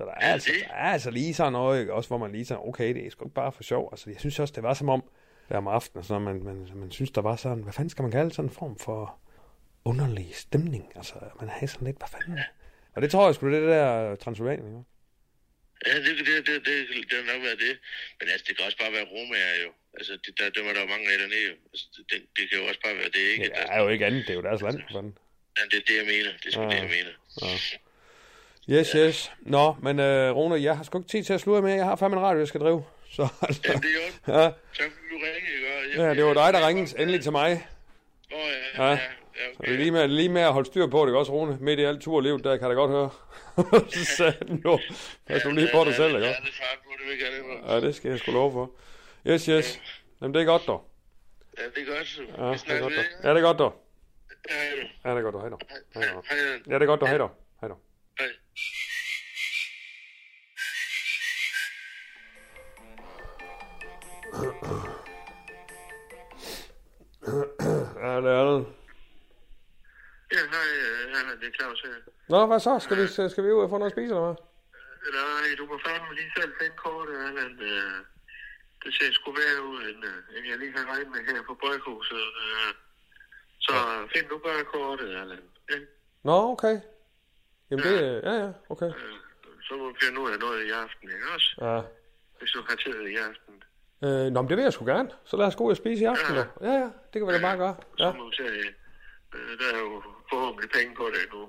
[0.00, 1.92] Så der er, altså, der er altså lige sådan noget, ikke?
[1.94, 3.88] også hvor man lige sådan, okay, det er sgu ikke bare for sjov.
[3.92, 5.02] Altså, jeg synes også, det var som om,
[5.48, 8.12] der om aftenen, så man, man, man synes, der var sådan, hvad fanden skal man
[8.12, 9.18] kalde sådan en form for
[9.84, 10.92] underlig stemning?
[10.96, 12.38] Altså, man havde sådan lidt, hvad fanden?
[12.94, 14.84] Og det tror jeg sgu, det er der Transylvanien, ikke?
[15.86, 16.76] Ja, det, det, det, det,
[17.10, 17.74] det har nok været det.
[18.20, 19.70] Men altså, det kan også bare være romager jo.
[19.98, 21.54] Altså, det, der, dem er der jo mange af dernede jo.
[21.72, 23.44] Altså, det, det, kan jo også bare være det, ikke?
[23.44, 25.14] Ja, det er jo ikke andet, det er jo deres land, fanden.
[25.58, 26.30] Ja, det er det, jeg mener.
[26.42, 26.70] Det er sgu Ja.
[26.74, 27.12] det, jeg mener.
[28.70, 29.32] Yes, yes.
[29.40, 31.74] Nå, men uh, Rune, jeg har sgu ikke tid til at sludre med.
[31.74, 32.84] Jeg har fandme en radio, jeg skal drive.
[33.10, 33.88] Så, altså, Jamen, det
[34.28, 34.40] er jo.
[34.40, 37.66] ja, Tak du ringede, jeg- ja, det var dig, der ringede endelig til mig.
[38.32, 38.90] Åh, ja, Ja.
[38.90, 38.96] ja, ja,
[39.58, 39.66] okay.
[39.68, 41.56] det er lige med, lige med at holde styr på det, også, Rune?
[41.60, 43.10] Midt i alt turlivet, der kan jeg da godt høre.
[43.90, 44.78] så sagde han jo,
[45.26, 47.42] pas du lige på dig selv, ikke Ja, det er fart på, det vil jeg
[47.64, 47.74] gerne.
[47.74, 48.70] Ja, det skal jeg sgu love for.
[49.26, 49.80] Yes, yes.
[50.22, 50.84] Jamen, det er godt, dog.
[51.58, 52.06] Ja, det er godt.
[52.08, 52.22] Så.
[52.38, 53.04] Ja, Vi det er godt, dog.
[53.24, 53.74] Ja, det er godt, dog.
[54.50, 54.54] Ja.
[55.10, 55.40] Ja, det er godt, dog.
[55.40, 55.60] Hej, dog.
[55.94, 56.12] Hej, hej.
[56.68, 57.08] Ja, det er godt, dog.
[57.08, 57.30] Hej, dog.
[68.04, 68.66] Ja, det er det.
[70.32, 71.96] Ja, hej, øh, Anna, det er Claus her.
[72.28, 72.78] Nå, hvad så?
[72.78, 74.36] Skal vi, skal vi ud og få noget at spise, eller hvad?
[75.20, 77.16] Nej, du må fandme lige selv finde kortet.
[77.70, 77.98] Øh,
[78.84, 81.54] Det ser sgu værre ud, end, øh, end jeg lige har regnet med her på
[81.62, 82.26] Bryghuset.
[82.44, 82.72] Øh,
[83.66, 83.74] Så
[84.14, 85.44] find du bare kortet, Allan.
[85.70, 85.78] Ja?
[86.24, 86.76] Nå, okay.
[87.70, 88.86] Jamen det, øh, ja, ja, okay.
[88.86, 89.16] Øh,
[89.62, 91.48] Så må vi finde ud af noget i aften, ikke også?
[91.60, 91.80] Ja.
[92.38, 93.54] Hvis du har tid i aften.
[94.04, 95.10] Øh, nå, men det vil jeg sgu gerne.
[95.24, 96.44] Så lad os gå ud og spise i aften, Ja.
[96.68, 97.76] Ja, ja, det kan vi da bare gøre.
[97.98, 98.12] Så Ja.
[98.12, 98.42] må vi se,
[99.36, 101.42] øh, der er jo forhåbentlig penge på det nu.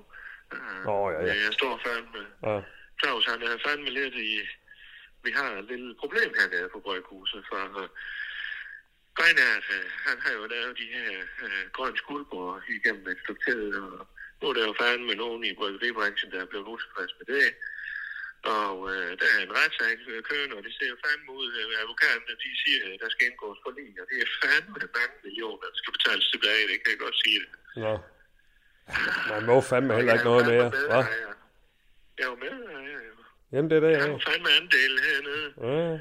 [0.54, 1.34] Øh, Nå, ja, ja.
[1.44, 2.22] Jeg står fandme.
[2.48, 2.60] ja.
[3.00, 4.40] Claus, han er fandme lidt i...
[5.24, 7.88] Vi har et lille problem hernede på Bryghuset, for uh,
[9.20, 11.10] Reinhardt, øh, han har jo lavet de her
[11.44, 14.06] uh, grønne skuldbord igennem et stykke tid, og
[14.42, 17.46] nu er der jo fandme nogen i bryggeribranchen, der er blevet utilfreds med det.
[18.56, 21.48] Og uh, der er en retssag øh, kørende, og det ser fandme ud.
[21.62, 25.16] Uh, advokaterne, de siger, at der skal indgås for lige, og det er fandme mange
[25.24, 27.50] millioner, der skal betales tilbage, det kan jeg godt sige det.
[27.84, 27.94] Nå.
[29.32, 30.66] Man må fandme heller ikke noget mere.
[30.90, 31.00] Hva?
[32.18, 32.98] Jeg er jo med, ja, ja.
[33.52, 34.12] Jamen, det er det, Jeg ja.
[34.12, 35.46] jo fandme andel hernede.
[35.70, 35.98] ja.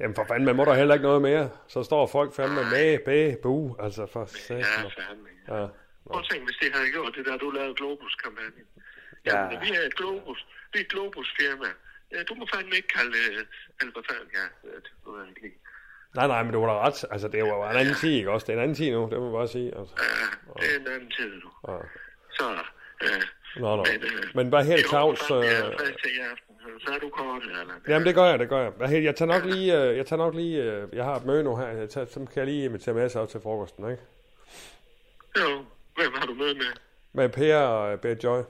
[0.00, 1.50] Jamen, for fanden, man må der heller ikke noget mere.
[1.68, 3.76] Så står folk fandme med, bæ, bu.
[3.80, 4.58] Altså, for satan.
[4.58, 5.28] Ja, fandme.
[5.48, 5.66] Ja.
[6.06, 6.12] Ja.
[6.12, 8.66] Prøv at tænke, hvis det havde gjort det der, du lavede Globus-kampagnen.
[9.26, 9.40] Ja.
[9.50, 9.58] Ja.
[9.64, 10.46] vi er et Globus.
[10.72, 11.70] Vi er et Globus-firma.
[12.12, 13.16] Ja, du må fandme ikke kalde
[13.80, 14.46] eller hvad fanden, ja,
[14.84, 15.58] det ved jeg ikke.
[16.14, 17.04] Nej, nej, men du var da ret.
[17.10, 18.44] Altså, det var jo en anden tid, ikke også?
[18.46, 19.78] Det er en anden tid nu, det må man bare sige.
[19.78, 19.94] Altså.
[19.98, 21.50] Ja, det er en anden tid, du.
[21.68, 21.78] Ja.
[22.30, 22.44] Så,
[23.02, 23.18] ja.
[23.60, 23.84] Nå, nå.
[23.92, 25.30] Men, øh, Men bare helt Claus...
[25.30, 25.44] Øh...
[26.80, 27.74] Så er du kortet, eller?
[27.88, 28.70] Jamen, det gør jeg, det gør jeg.
[28.70, 29.82] Hvad jeg tager nok lige...
[29.82, 29.96] Øh...
[29.96, 30.62] Jeg tager nok lige...
[30.62, 30.88] Øh...
[30.92, 31.66] Jeg har et møde nu her.
[31.66, 32.06] Jeg tager...
[32.06, 34.02] Så kan jeg lige invitere med sig op til frokosten, ikke?
[35.38, 35.64] Jo,
[35.96, 36.72] hvem har du med med?
[37.12, 38.42] Med Per og øh, Bear Joy.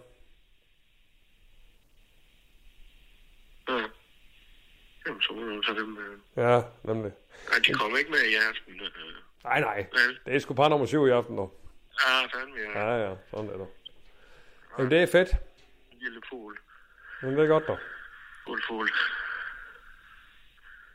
[3.69, 3.85] Ja.
[5.07, 6.19] Jamen, så må du tage dem med.
[6.37, 7.13] Ja, nemlig.
[7.51, 8.81] Nej, de kommer ikke med i aften.
[8.81, 8.91] øh.
[9.45, 9.87] Nej, nej.
[9.93, 10.19] Vel?
[10.27, 11.61] Det er sgu par nummer syv i aften, dog.
[12.07, 12.81] Ah, fandme, ja.
[12.95, 13.17] Ja, ja.
[13.31, 13.67] Sådan er det.
[14.79, 15.29] Jamen, det er fedt.
[15.93, 16.59] Lille fugl.
[17.23, 17.79] Men det er godt, dog.
[18.45, 18.89] Fugl, fugl.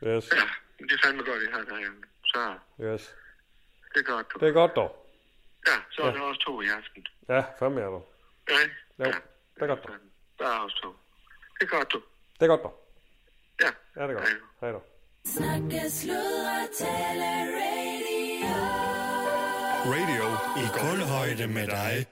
[0.07, 0.29] Yes.
[0.31, 0.41] Ja,
[0.85, 2.03] det er fandme godt, I har derhjemme.
[2.25, 3.15] Så, Yes.
[3.93, 4.39] det er godt, du.
[4.39, 5.00] Det er godt, dog.
[5.67, 7.05] Ja, så er der også to i aften.
[7.29, 8.01] Ja, fandme er du.
[8.49, 8.59] Ja,
[8.99, 9.11] Jo,
[9.55, 9.95] det er godt, dog.
[10.39, 10.89] Der er også to.
[11.59, 12.01] Det er godt, du.
[12.39, 12.75] Det er godt, dog.
[13.61, 13.69] Ja.
[13.95, 14.29] Ja, det er godt.
[14.61, 14.83] Hej dog.
[15.25, 18.55] Snakke, sludre, tale, radio.
[19.95, 20.25] Radio
[20.63, 22.07] i kulhøjde med dig.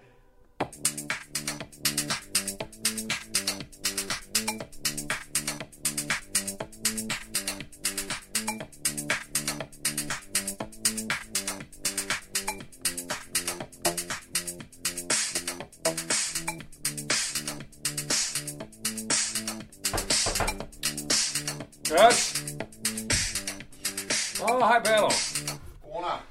[24.69, 26.21] Oh, hej Peter.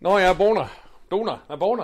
[0.00, 0.68] Nå ja, Bona.
[1.10, 1.32] Dona.
[1.50, 1.82] Ja, Bona.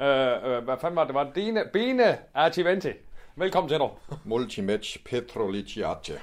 [0.00, 1.08] Øh, øh, hvad fanden var det?
[1.08, 2.88] Det var Dine, Bene Artiventi.
[3.36, 3.88] Velkommen til dig.
[4.24, 6.20] Multimatch Petroliciate.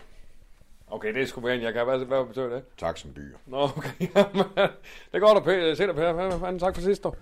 [0.88, 1.86] Okay, det er sgu en, jeg kan.
[1.86, 2.63] Hvad, hvad betyder det?
[2.78, 3.38] Tak som byer.
[3.45, 3.89] Nå, okay.
[4.15, 4.45] Jamen,
[5.13, 5.78] det går da pænt.
[5.78, 6.12] Se dig, Per.
[6.12, 7.15] Hvad fanden, tak for sidst, dog.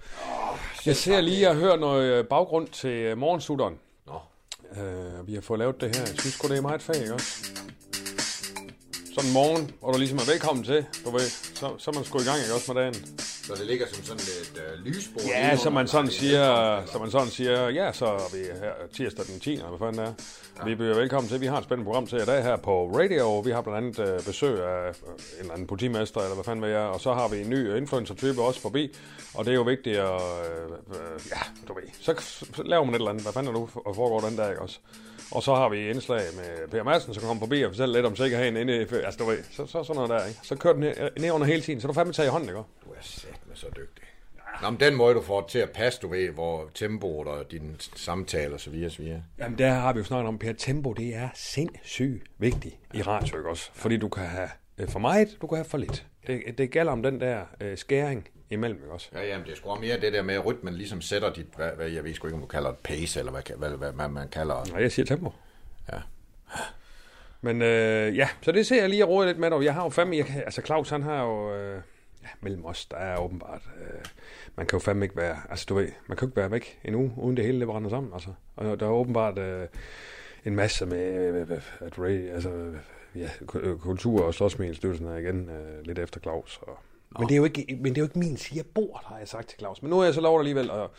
[0.85, 3.79] Jeg ser lige at høre noget øh, baggrund til øh, morgensutteren.
[4.05, 4.19] Nå.
[4.81, 6.03] Øh, vi har fået lavet det her.
[6.05, 7.51] Jeg synes sgu, det er meget fag, ikke også?
[9.15, 11.27] Sådan en morgen, hvor du ligesom er velkommen til, du ved,
[11.59, 12.95] så, så er man sgu i gang, ikke også med dagen?
[13.47, 15.23] Så det ligger som sådan et øh, lysbord.
[15.23, 19.25] Ja, så man sådan siger, så man sådan siger, ja, så er vi her tirsdag
[19.25, 19.53] den 10.
[19.53, 20.13] eller hvad fanden er.
[20.57, 20.65] Ja.
[20.65, 21.41] Vi byder velkommen til.
[21.41, 23.39] Vi har et spændende program til i dag her på radio.
[23.39, 26.65] Vi har blandt andet øh, besøg af øh, en eller anden politimester, eller hvad fanden
[26.65, 26.79] ved jeg.
[26.79, 28.95] Og så har vi en ny influencer-type også forbi.
[29.33, 31.83] Og det er jo vigtigt at, øh, øh, ja, du ved.
[32.01, 33.23] Så, laver man et eller andet.
[33.23, 34.79] Hvad fanden er du og foregår den dag, ikke også?
[35.31, 38.15] Og så har vi indslag med Per Madsen, som kommer forbi og fortæller lidt om
[38.15, 38.79] sikkerheden inde i...
[38.79, 40.39] Altså, du ved, så, så sådan noget der, ikke?
[40.43, 42.61] Så kører den ned, ned under hele tiden, så du fandme tager i hånden, ikke?
[42.97, 44.03] Er sat med så dygtig.
[44.61, 47.51] Nå, men den måde, du får det til at passe, du ved, hvor tempoet og
[47.51, 49.23] dine samtaler og så videre, så videre.
[49.39, 53.37] Jamen, der har vi jo snakket om, Per Tempo, det er sindssygt vigtigt i radio,
[53.37, 53.69] ikke også?
[53.73, 56.05] Fordi du kan have øh, for meget, du kan have for lidt.
[56.27, 59.09] Det, det gælder om den der øh, skæring imellem, ikke også?
[59.13, 61.69] Ja, jamen, det er sgu mere det der med, at rytmen ligesom sætter dit, hvad,
[61.75, 64.07] hvad, jeg ved sgu ikke, om du kalder det pace, eller hvad, hvad, hvad, hvad
[64.07, 65.31] man kalder Nej, jeg siger tempo.
[65.93, 65.97] Ja.
[67.41, 69.63] Men øh, ja, så det ser jeg lige at råde lidt med dig.
[69.63, 71.81] Jeg har jo fandme, jeg altså Claus han har jo, øh,
[72.25, 73.99] ja, mellem os, der er åbenbart, øh,
[74.55, 76.79] man kan jo fandme ikke være, altså du ved, man kan jo ikke være væk
[76.85, 78.29] en uge, uden det hele det brænder sammen, altså.
[78.55, 79.67] Og der er åbenbart øh,
[80.45, 82.75] en masse med, øh, at Ray, altså, øh,
[83.15, 86.59] ja, ku- kultur og slåsmiddelstyrelsen er igen øh, lidt efter Claus.
[86.61, 86.77] Og,
[87.19, 89.27] men, det er jo ikke, men det er jo ikke min sige bord, har jeg
[89.27, 89.81] sagt til Claus.
[89.81, 90.91] Men nu er jeg så lovet alligevel, og,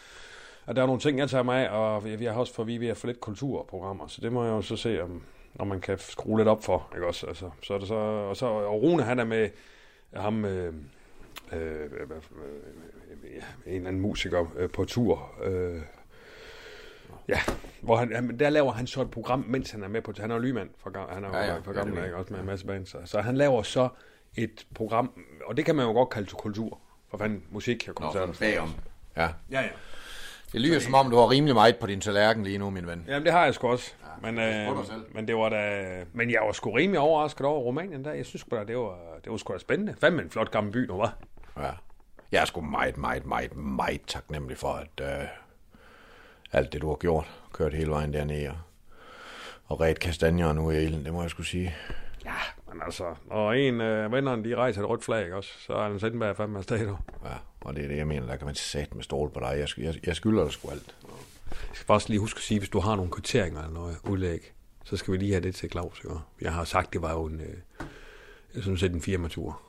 [0.66, 2.64] og der er nogle ting, jeg tager mig af, og vi, vi har også for,
[2.64, 5.22] vi er ved at få lidt kulturprogrammer, så det må jeg jo så se, om,
[5.58, 7.26] om man kan skrue lidt op for, ikke også?
[7.26, 9.48] Altså, så er det så, og så, og Rune, han er med
[10.14, 10.74] ham, øh,
[11.52, 11.90] øh,
[13.66, 15.80] en eller anden musiker øh, på tur, øh,
[17.28, 17.38] Ja,
[17.80, 20.12] hvor han, der laver han så et program, mens han er med på...
[20.18, 22.04] Han er jo lymand for, han er jo Ja, ja, ja, for Ja, gammel, det
[22.04, 22.16] ikke?
[22.16, 22.90] Også med en masse bands.
[22.90, 23.88] Så, så han laver så
[24.36, 25.10] et program,
[25.46, 26.78] og det kan man jo godt kalde til kultur.
[27.10, 28.32] For fanden, musik og Nå, koncerter.
[28.32, 28.68] sådan bagom.
[29.16, 29.28] Ja.
[29.50, 29.68] Ja, ja.
[30.52, 33.04] Det lyder som om, du har rimelig meget på din tallerken lige nu, min ven.
[33.08, 33.92] Jamen, det har jeg sgu også.
[34.22, 34.68] Men, øh,
[35.14, 35.84] men det var da...
[36.12, 38.12] Men jeg var sgu rimelig overrasket over Rumænien der.
[38.12, 39.94] Jeg synes sgu da, det var, det var sgu da spændende.
[40.00, 41.16] Fandme en flot gammel by nu, var.
[41.56, 41.70] Ja.
[42.32, 45.28] Jeg er sgu meget, meget, meget, meget taknemmelig for, at øh,
[46.52, 48.58] alt det, du har gjort, kørt hele vejen dernede og,
[49.66, 51.76] og ret kastanjer nu i elen, det må jeg skulle sige.
[52.24, 52.34] Ja,
[52.72, 53.14] men altså...
[53.30, 55.50] Og en af vennerne, de rejser et rødt flag, også?
[55.58, 56.98] Så er han Sindberg fandme afsted, du.
[57.24, 59.54] Ja, og det er det, jeg mener, der kan man sat med stål på dig.
[59.58, 60.94] Jeg, jeg, jeg skylder dig sgu alt.
[61.50, 64.52] Jeg skal faktisk lige huske at sige, hvis du har nogle kvitteringer eller noget udlæg,
[64.84, 66.00] så skal vi lige have det til Claus.
[66.04, 66.16] Ikke?
[66.40, 67.56] Jeg har sagt, det var jo en, øh,
[68.54, 69.60] jeg synes, en firmatur.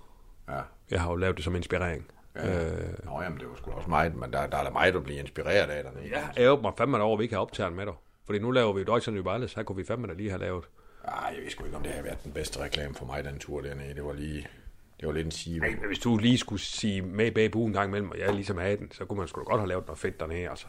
[0.49, 0.61] Ja.
[0.91, 2.07] Jeg har jo lavet det som inspirering.
[2.35, 2.65] ja.
[2.65, 5.03] Øh, Nå, jamen, det var sgu også meget, men der, der er da meget at
[5.03, 6.07] blive inspireret af dernede.
[6.09, 7.93] ja, jeg håber mig fandme over, at vi ikke har optaget med dig.
[8.25, 10.63] Fordi nu laver vi Deutschland über alles, så kunne vi fandme da lige have lavet.
[11.03, 13.39] Ah, jeg ved sgu ikke, om det har været den bedste reklame for mig, den
[13.39, 13.93] tur dernede.
[13.95, 14.47] Det var lige,
[14.99, 15.59] det var lidt en sige.
[15.59, 18.77] Men hvis du lige skulle sige med bag en gang imellem, og jeg ligesom havde
[18.77, 20.49] den, så kunne man sgu da godt have lavet noget fedt dernede.
[20.49, 20.67] Altså.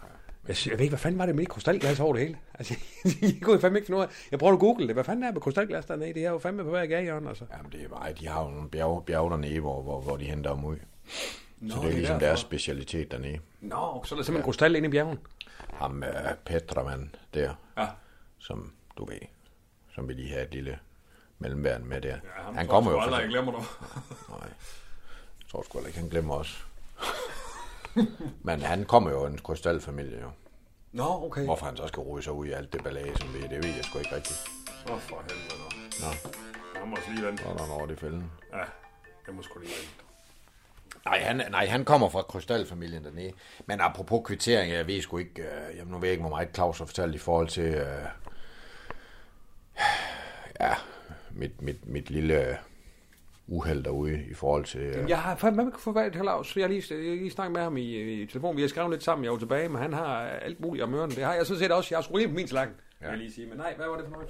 [0.49, 2.39] Jeg, jeg ved ikke, hvad fanden var det med krystalglas over det hele?
[2.59, 2.75] Altså,
[3.23, 4.09] jeg kunne fandme ikke finde ud af.
[4.31, 4.95] Jeg prøvede at google det.
[4.97, 6.15] Hvad fanden er det med krystalglas dernede?
[6.15, 7.45] Det er jo fandme på hver gadehjørne, altså.
[7.57, 10.25] Jamen, det er bare, de har jo nogle bjerge, bjerge dernede, hvor, hvor, hvor de
[10.25, 10.77] henter dem ud.
[10.77, 10.83] Så
[11.61, 12.27] det er er ligesom derfor.
[12.27, 13.39] deres specialitet dernede.
[13.61, 15.19] Nå, så er der simpelthen krystal inde i bjergen.
[15.73, 17.87] Ham uh, Petraman der, Ja.
[18.39, 19.19] som du ved,
[19.95, 20.79] som vi lige har et lille
[21.39, 22.17] mellemværende med der.
[22.55, 23.23] han kommer jo fra...
[23.27, 23.59] glemmer du.
[24.29, 26.67] Nej, jeg tror sgu ikke, han glemmer os.
[28.49, 30.31] Men han kommer jo af en krystalfamilie, jo.
[30.93, 31.45] Nå, okay.
[31.45, 33.75] Hvorfor han så skal ryge sig ud i alt det ballage, som vi, det ved
[33.75, 34.39] jeg sgu ikke rigtigt.
[34.91, 35.93] Åh, for helvede.
[36.01, 36.31] Nå,
[36.81, 37.43] Jeg må også lige vente.
[37.43, 38.33] er der noget over det fælden.
[38.53, 38.59] Ja,
[39.27, 40.05] jeg må sgu lige vente.
[41.05, 43.33] Nej han, nej, han kommer fra krystalfamilien dernede.
[43.67, 46.49] Men apropos kvittering, jeg ved sgu ikke, øh, jeg nu ved jeg ikke, hvor meget
[46.55, 48.05] Claus har fortalt i forhold til, øh,
[50.61, 50.75] ja,
[51.31, 52.59] mit, mit, mit lille
[53.49, 54.81] uheld derude i forhold til...
[54.81, 56.57] Øh, Jeg har fandme ikke i Claus.
[56.57, 57.83] Jeg har lige, jeg lige snakket med ham i,
[58.23, 58.57] i telefon.
[58.57, 60.95] Vi har skrevet lidt sammen, jeg er jo tilbage, men han har alt muligt om
[60.95, 61.13] ørerne.
[61.13, 61.89] Det har jeg sådan set også.
[61.95, 63.07] Jeg har lige på min slakken, ja.
[63.07, 63.47] vil jeg lige sige.
[63.49, 64.29] Men nej, hvad var det for noget?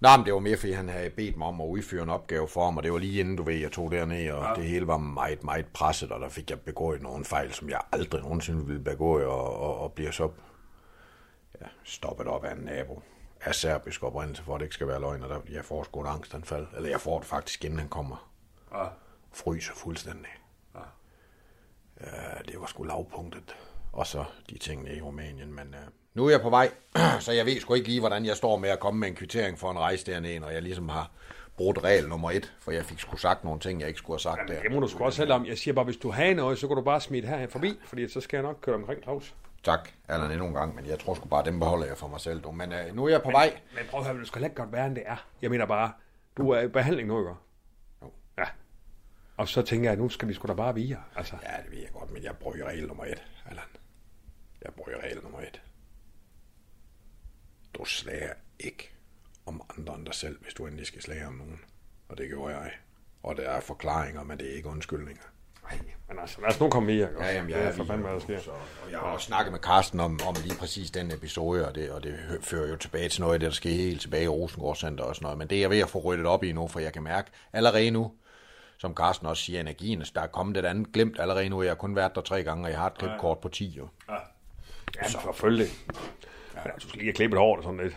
[0.00, 2.48] Nej, men det var mere, fordi han havde bedt mig om at udføre en opgave
[2.48, 4.54] for ham, og det var lige inden, du ved, jeg tog derned, og ja.
[4.54, 7.80] det hele var meget, meget presset, og der fik jeg begået nogle fejl, som jeg
[7.92, 10.30] aldrig nogensinde ville begå, og, og, og bliver så
[11.60, 13.02] ja, stoppet op af en nabo
[13.40, 16.02] af serbisk oprindelse, for at det ikke skal være løgn, og der, jeg får sgu
[16.02, 18.30] et angstanfald, eller jeg får det faktisk, inden han kommer.
[18.72, 18.84] Ja.
[19.32, 20.30] Fryser fuldstændig.
[20.74, 20.80] Ja.
[22.00, 23.56] Ja, det var sgu lavpunktet.
[23.92, 26.70] Og så de ting i Rumænien, men uh, nu er jeg på vej,
[27.20, 29.58] så jeg ved sgu ikke lige, hvordan jeg står med at komme med en kvittering
[29.58, 31.10] for en rejse dernede, når jeg ligesom har
[31.56, 34.20] brugt regel nummer et, for jeg fik sgu sagt nogle ting, jeg ikke skulle have
[34.20, 34.62] sagt der.
[34.62, 35.46] Det må du sgu også selv om.
[35.46, 38.08] Jeg siger bare, hvis du har noget, så kan du bare smide her forbi, fordi
[38.08, 39.34] så skal jeg nok køre omkring Claus.
[39.62, 42.20] Tak, Allan, endnu en gang, men jeg tror sgu bare, dem beholder jeg for mig
[42.20, 42.42] selv.
[42.42, 42.50] Du.
[42.50, 43.60] Men uh, nu er jeg på vej.
[43.74, 45.26] Men prøv at høre, det skal ikke godt være, end det er.
[45.42, 45.92] Jeg mener bare,
[46.36, 47.34] du er i behandling nu, ikke?
[48.02, 48.12] Jo.
[48.38, 48.44] Ja.
[49.36, 50.98] Og så tænker jeg, at nu skal vi sgu da bare vige.
[51.16, 53.64] Altså, Ja, det ved jeg godt, men jeg bruger regel nummer et, Allan.
[54.64, 55.62] Jeg bruger regel nummer et.
[57.74, 58.90] Du slager ikke
[59.46, 61.60] om andre end dig selv, hvis du endelig skal slage om nogen.
[62.08, 62.72] Og det gjorde jeg.
[63.22, 65.22] Og der er forklaringer, men det er ikke undskyldninger.
[66.08, 67.10] Men altså, lad os nu komme videre.
[67.10, 67.24] ikke?
[67.24, 68.40] Ja, jamen, jeg det er for fanden, hvad der sker.
[68.40, 71.74] Så, og jeg har også snakket med Carsten om, om lige præcis den episode, og
[71.74, 74.28] det, og det fører jo tilbage til noget af det, der skete helt tilbage i
[74.28, 75.38] Rosengård Center og sådan noget.
[75.38, 77.30] Men det er jeg ved at få ryddet op i nu, for jeg kan mærke
[77.52, 78.12] allerede nu,
[78.78, 81.62] som Carsten også siger, energien, der er kommet et andet glemt allerede nu.
[81.62, 83.66] Jeg har kun været der tre gange, og jeg har et klipkort på 10.
[83.68, 83.88] Jo.
[85.02, 85.68] Ja, selvfølgelig.
[86.54, 86.60] Ja.
[86.64, 87.96] Men, altså, du skal lige have klippet håret og sådan lidt.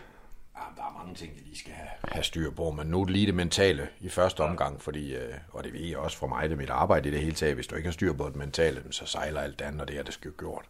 [0.64, 3.26] Ja, der er mange ting, jeg lige skal have, have styr på, men nu lige
[3.26, 6.52] det mentale i første omgang, fordi, øh, og det ved jeg også for mig, det
[6.52, 8.82] er mit arbejde i det hele taget, hvis du ikke har styr på det mentale,
[8.90, 10.64] så sejler alt andet, og det er det skal gjort.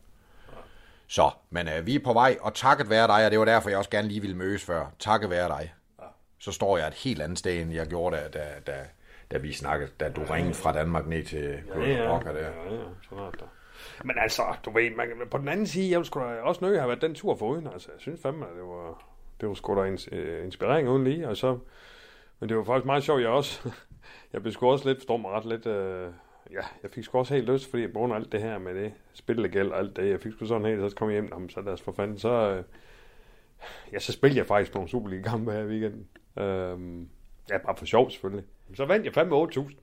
[1.06, 3.68] Så, men øh, vi er på vej, og takket være dig, og det var derfor,
[3.68, 5.74] jeg også gerne lige ville mødes før, takket være dig,
[6.38, 8.86] så står jeg et helt andet sted, end jeg gjorde, da, da, da,
[9.30, 12.24] da vi snakkede, da du ringede fra Danmark ned til København.
[12.24, 12.32] der.
[12.32, 13.44] Ja, ja, sådan er det.
[14.04, 17.02] Men altså, du ved, man, på den anden side, jeg da også nøje have været
[17.02, 17.66] den tur for uden.
[17.66, 21.04] Altså, jeg synes fandme, at det var, det var sgu da ins- øh, inspirering uden
[21.04, 21.28] lige.
[21.28, 21.58] Og så,
[22.40, 23.70] men det var faktisk meget sjovt, jeg også,
[24.32, 26.12] jeg blev sgu også lidt, forstår mig ret lidt, øh,
[26.50, 28.92] ja, jeg fik sgu også helt lyst, fordi jeg grund alt det her med det,
[29.14, 31.60] spillegæld og alt det, jeg fik sgu sådan helt, så kom jeg hjem, jamen, så
[31.60, 32.64] lad os for fanden, så, øh,
[33.92, 36.08] ja, så spillede jeg faktisk nogle Superliga-kampe her i weekenden.
[36.38, 37.06] Øh,
[37.50, 38.44] ja, bare for sjov selvfølgelig.
[38.74, 39.74] Så vandt jeg fandme 8.000.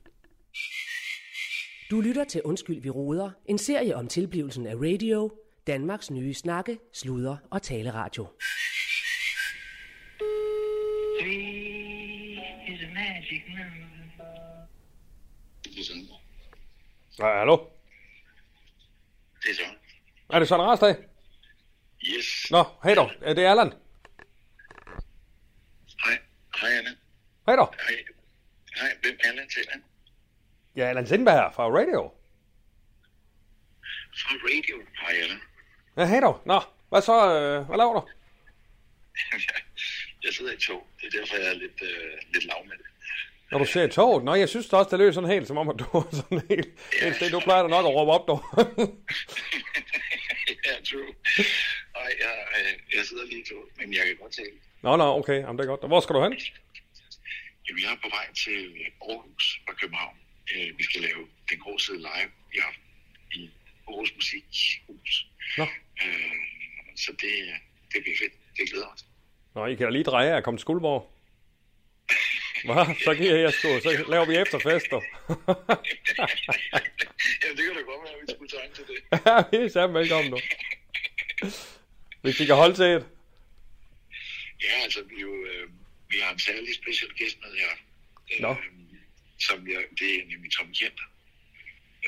[1.91, 5.31] Du lytter til Undskyld, vi roder, En serie om tilblivelsen af radio.
[5.67, 8.27] Danmarks nye snakke, sludre og taleradio.
[17.21, 17.57] Ja, hallo?
[19.43, 19.77] Det er sådan.
[20.29, 20.95] Er det sådan Rastad?
[22.03, 22.51] Yes.
[22.51, 23.12] Nå, hej dog.
[23.21, 23.73] Er det Allan?
[26.05, 26.17] Hej.
[26.62, 26.89] Hej, Anna.
[27.45, 27.75] Hej dog.
[27.88, 27.97] Hej.
[28.75, 29.84] Hej, hvem er Anna til Anna?
[30.75, 32.12] Ja, Allan Sindberg her fra Radio.
[34.21, 34.75] Fra radio.
[35.01, 35.39] Hej, Anna.
[35.97, 36.41] Ja, hej dog.
[36.45, 37.13] Nå, hvad så?
[37.13, 38.07] Øh, hvad laver du?
[40.23, 40.88] jeg sidder i tog.
[41.01, 42.86] Det er derfor, jeg er lidt, øh, lidt lav med det.
[43.51, 44.23] Når du ser toget?
[44.23, 46.41] Nå, jeg synes da også, det løser sådan helt, som om at du er sådan
[46.49, 46.69] helt...
[47.01, 47.13] Ja.
[47.19, 48.39] Det, du plejer da nok at råbe op, dog.
[50.67, 51.11] ja, true.
[51.97, 54.55] Nej, jeg, øh, jeg sidder lige i tog, men jeg kan godt tale.
[54.81, 55.39] nå, nå, okay.
[55.41, 55.87] Jamen, det er godt.
[55.87, 56.33] Hvor skal du hen?
[57.67, 58.59] Jamen, jeg er på vej til
[59.09, 60.15] Aarhus fra København.
[60.53, 62.83] Øh, vi skal lave Den Grå Side live i aften
[63.39, 63.49] i
[63.87, 65.13] Aarhus Musikhus.
[65.57, 65.63] Nå.
[66.03, 66.35] Øh,
[66.95, 67.33] så det,
[67.93, 68.33] det bliver fedt.
[68.57, 68.97] Det glæder mig.
[69.55, 71.01] Nå, I kan da lige dreje af og komme til Skuldborg.
[72.65, 72.95] Hvad?
[73.04, 73.80] Så giver jeg sgu.
[73.80, 75.04] Så laver vi efterfest, dog.
[77.41, 79.00] Jamen, det kan da godt være, at vi skulle tage til det.
[79.28, 80.39] ja, vi er sammen velkommen, du.
[82.21, 83.06] Hvis vi kan holde til et.
[84.63, 85.69] Ja, altså, vi, jo, øh,
[86.10, 87.74] vi har en særlig special gæst med her.
[88.34, 88.56] Øh, Nå.
[89.39, 91.08] Som jeg, det er nemlig Tom Kjenter.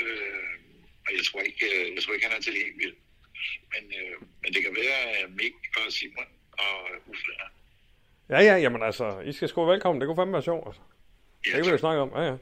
[0.01, 0.53] Øh,
[1.05, 2.95] og jeg tror ikke, øh, jeg tror ikke han er til helt vild.
[3.73, 7.31] Men, øh, men det kan være Mik og Simon og Uffe.
[8.29, 10.01] Ja, ja, jamen altså, I skal sgu velkommen.
[10.01, 10.81] Det kunne fandme være sjovt, altså.
[11.43, 12.11] Det kan vi jo snakke om.
[12.15, 12.35] Ja, ja.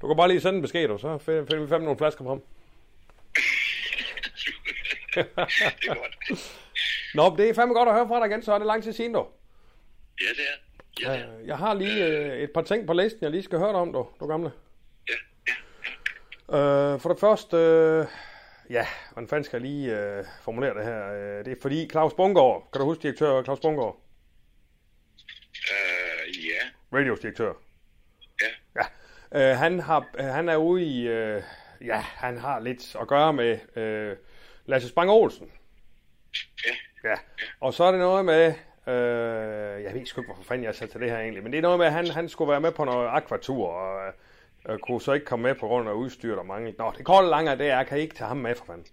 [0.00, 0.98] Du kan bare lige sende en besked, du.
[0.98, 2.40] Så finder vi fandme nogle flasker frem.
[5.14, 6.18] det er godt.
[7.14, 8.92] Nå, det er fandme godt at høre fra dig igen, så er det lang tid
[8.92, 9.26] siden, du.
[10.20, 11.12] Ja, det er.
[11.12, 11.46] Ja, det er.
[11.46, 13.92] Jeg har lige øh, et par ting på listen, jeg lige skal høre dig om,
[13.92, 14.52] du, du gamle.
[15.08, 15.14] Ja,
[15.48, 15.52] ja,
[16.58, 16.92] ja.
[16.94, 18.06] Øh, for det første, øh,
[18.70, 21.12] ja, hvordan fanden skal jeg lige øh, formulere det her?
[21.12, 24.00] Øh, det er fordi Claus Bungård, kan du huske direktør Claus Bungård?
[26.92, 27.52] Ja, Radios direktør.
[28.42, 28.80] ja.
[29.32, 29.50] Ja.
[29.52, 31.42] Øh, han, har, øh, han er ude i, øh,
[31.80, 34.16] ja, han har lidt at gøre med øh,
[34.66, 35.50] Lasse Spang Olsen.
[36.66, 36.70] Ja,
[37.04, 37.14] Ja,
[37.60, 38.46] og så er det noget med,
[38.86, 41.52] øh, jeg ved sgu ikke, hvorfor fanden jeg er sat til det her egentlig, men
[41.52, 44.12] det er noget med, at han, han skulle være med på noget akvatur, og øh,
[44.74, 46.72] øh, kunne så ikke komme med på grund af udstyr, der mangler.
[46.78, 48.64] Nå, det korte og lange af det er, kan I ikke tage ham med for
[48.64, 48.86] fanden?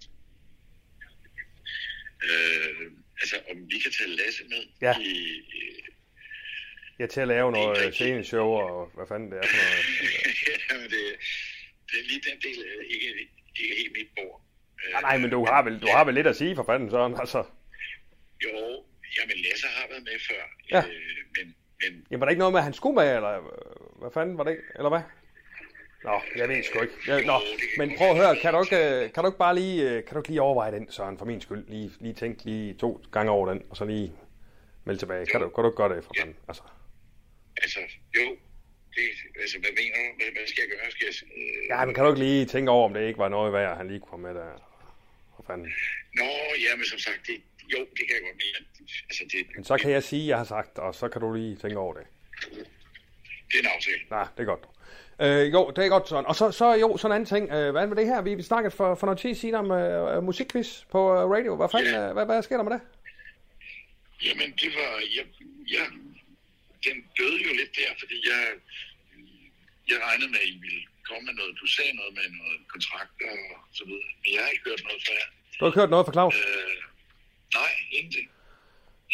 [2.23, 2.91] Øh,
[3.21, 4.95] altså, om vi kan tage Lasse med Ja.
[4.99, 5.41] i...
[6.99, 9.85] Ja, til at lave noget sceneshow og hvad fanden det er for noget.
[10.71, 11.03] jamen, det,
[11.89, 13.07] det er lige den del, øh, ikke,
[13.61, 14.41] ikke helt mit bord.
[14.85, 16.89] Øh, Nej, nej, men du har vel, du har vel lidt at sige for fanden,
[16.89, 17.37] sådan, altså.
[18.43, 18.49] Jo,
[19.17, 20.77] jamen Lasse har været med før, Ja.
[20.77, 20.85] øh,
[21.37, 24.11] men, men Jamen, var der ikke noget med, at han skulle med, eller øh, hvad
[24.13, 25.01] fanden var det ikke, eller hvad?
[26.03, 26.93] Nå, jeg ved sgu ikke.
[27.07, 27.37] Jeg, nå,
[27.77, 30.29] men prøv at høre, kan du ikke, kan du ikke bare lige, kan du ikke
[30.29, 31.65] lige overveje den, Søren, for min skyld?
[31.67, 34.11] Lige, lige tænk lige to gange over den, og så lige
[34.85, 35.25] melde tilbage.
[35.25, 36.35] Kan du, kan du ikke gøre det for fanden?
[36.47, 36.63] Altså,
[37.63, 37.79] altså,
[38.17, 38.25] jo,
[38.95, 39.03] det,
[39.41, 40.15] altså, hvad mener du?
[40.17, 40.91] Hvad, hvad skal jeg gøre?
[40.91, 43.29] Skal jeg, øh, ja, men kan du ikke lige tænke over, om det ikke var
[43.29, 44.49] noget værd, at han lige komme med der?
[45.35, 45.67] For fanden.
[46.15, 46.29] Nå,
[46.65, 47.35] ja, men som sagt, det,
[47.73, 48.67] jo, det kan jeg godt mene.
[49.09, 51.33] Altså, det, Men så kan jeg sige, at jeg har sagt, og så kan du
[51.33, 52.03] lige tænke over det.
[53.49, 54.01] det er en aftale.
[54.09, 54.63] Nej, det er godt.
[55.21, 56.25] Øh, jo, det er godt sådan.
[56.25, 57.51] Og så, så jo, sådan en anden ting.
[57.51, 58.21] Øh, hvad med det her?
[58.21, 61.55] Vi, vi snakkede for, for noget tid siden om øh, musikquiz på øh, radio.
[61.55, 62.07] Hvad fanden, Ja.
[62.07, 62.81] øh, hvad, hvad sker der med det?
[64.25, 65.25] Jamen, det var, jeg,
[65.75, 65.85] jeg,
[66.85, 68.41] den døde jo lidt der, fordi jeg,
[69.91, 71.53] jeg regnede med, at I ville komme med noget.
[71.61, 74.09] Du sagde noget med noget kontrakter og så videre.
[74.21, 75.29] Men jeg har ikke hørt noget fra jer.
[75.55, 76.35] Du har ikke hørt noget fra Claus?
[76.47, 76.77] Øh,
[77.59, 78.27] nej, ingenting.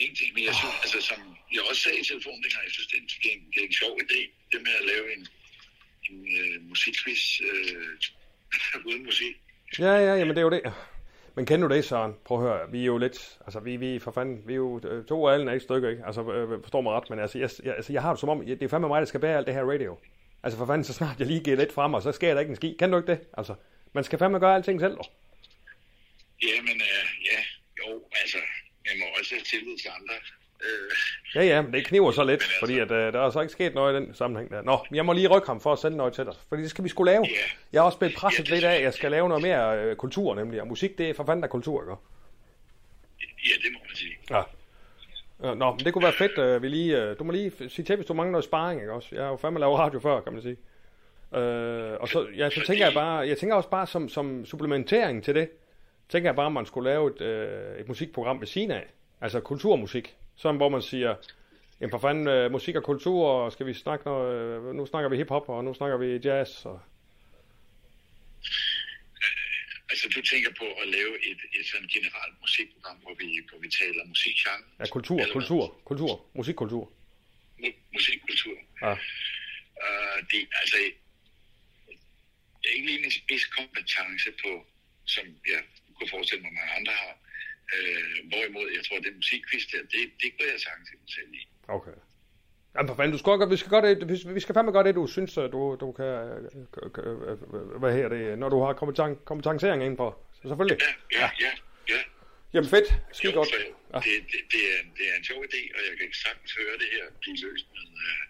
[0.03, 0.30] Ingenting.
[0.36, 1.20] Men jeg synes, altså som
[1.55, 3.59] jeg også sagde i telefonen dengang, jeg synes, det er en, det er en, det
[3.64, 4.20] er en sjov idé,
[4.51, 5.24] det med at lave en,
[6.09, 7.93] en øh, musikquiz øh,
[8.89, 9.36] uden musik.
[9.80, 10.64] Ja, ja, jamen det er jo det.
[11.36, 12.13] Men kender du det, Søren?
[12.25, 14.81] Prøv at høre, vi er jo lidt, altså vi, vi for fanden, vi er jo
[14.84, 16.05] øh, to af alle er ikke stykker, ikke?
[16.05, 18.29] Altså, øh, øh, forstår mig ret, men altså jeg, jeg, altså, jeg har det som
[18.29, 19.97] om, det er fandme mig, der skal bære alt det her radio.
[20.43, 22.49] Altså for fanden, så snart jeg lige giver lidt frem, og så sker der ikke
[22.49, 22.75] en ski.
[22.79, 23.19] Kan du ikke det?
[23.38, 23.55] Altså,
[23.93, 25.05] man skal fandme gøre alting selv, dog.
[26.43, 27.39] Jamen, øh, ja,
[27.79, 28.38] jo, altså,
[28.86, 30.13] jeg må også have tillid til andre.
[30.64, 30.91] Øh,
[31.36, 33.51] Ja, ja, men det kniver så lidt, altså- fordi at, øh, der er så ikke
[33.53, 34.61] sket noget i den sammenhæng der.
[34.61, 36.84] Nå, jeg må lige rykke ham for at sende noget til dig, fordi det skal
[36.84, 37.24] vi skulle lave.
[37.24, 37.30] Ja.
[37.74, 39.95] Jeg har også blevet presset Ja, lidt af, at jeg skal lave noget mere øh,
[39.95, 41.91] kultur nemlig, og musik det er for fanden der kultur, ikke?
[43.22, 44.18] ja, det må man sige.
[44.30, 45.53] Ja.
[45.55, 47.95] Nå, men det kunne være fedt, øh, vi lige, øh, du må lige sige til,
[47.95, 49.09] hvis du mangler noget sparring, ikke også?
[49.11, 50.57] Jeg har jo fandme lavet radio før, kan man sige.
[51.36, 55.24] Øh, og så, ja, så tænker jeg bare, jeg tænker også bare som, som supplementering
[55.24, 55.49] til det,
[56.09, 58.84] tænker jeg bare, at man skulle lave et, øh, et musikprogram ved siden af.
[59.22, 60.16] Altså kulturmusik.
[60.43, 61.11] Sådan, hvor man siger,
[61.79, 64.29] jamen for fanden, øh, musik og kultur, og skal vi snakke noget,
[64.69, 66.79] øh, nu snakker vi hiphop, og nu snakker vi jazz, og
[69.89, 73.69] Altså, du tænker på at lave et, et sådan generelt musikprogram, hvor vi, hvor vi
[73.81, 74.69] taler musikgenre?
[74.79, 75.41] ja, kultur, Eller hvad?
[75.41, 76.85] kultur, kultur, musikkultur.
[77.61, 78.57] Mu- musikkultur.
[78.81, 78.91] Ja.
[79.85, 80.77] Uh, det, altså,
[82.61, 84.51] jeg er ikke lige en vis kompetence på,
[85.05, 85.23] som
[85.53, 85.61] jeg
[85.95, 87.13] kunne forestille mig, mange andre har.
[87.76, 91.41] Uh, hvorimod, jeg tror, det musikquiz der, det, det går jeg sagtens mig selv i.
[91.78, 91.97] Okay.
[92.76, 94.95] Jamen for fanden, du skal, godt- vi skal, det, vi- vi skal fandme gøre det,
[94.95, 96.39] du synes, du, du kan, øh,
[97.05, 100.09] øh, hvad her det, når du har kompeten, kompetencering indenfor.
[100.41, 100.78] Så selvfølgelig.
[100.88, 101.51] Ja, ja, ja,
[101.93, 101.99] ja.
[102.53, 102.88] Jamen fedt,
[103.18, 103.49] skide Jo, godt.
[103.93, 103.97] Ja.
[104.07, 106.88] det, det, det, er, det er en sjov idé, og jeg kan sagtens høre det
[106.95, 108.22] her blive løst med, øh,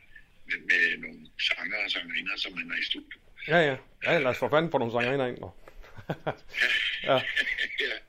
[0.48, 1.20] med, med nogle
[1.50, 3.22] sanger og sangerinder, som man er i studiet.
[3.48, 3.76] Ja, ja.
[4.06, 5.38] Ja, lad os for fanden få nogle sangerinder ind.
[5.38, 5.54] dog.
[7.04, 7.22] Ja,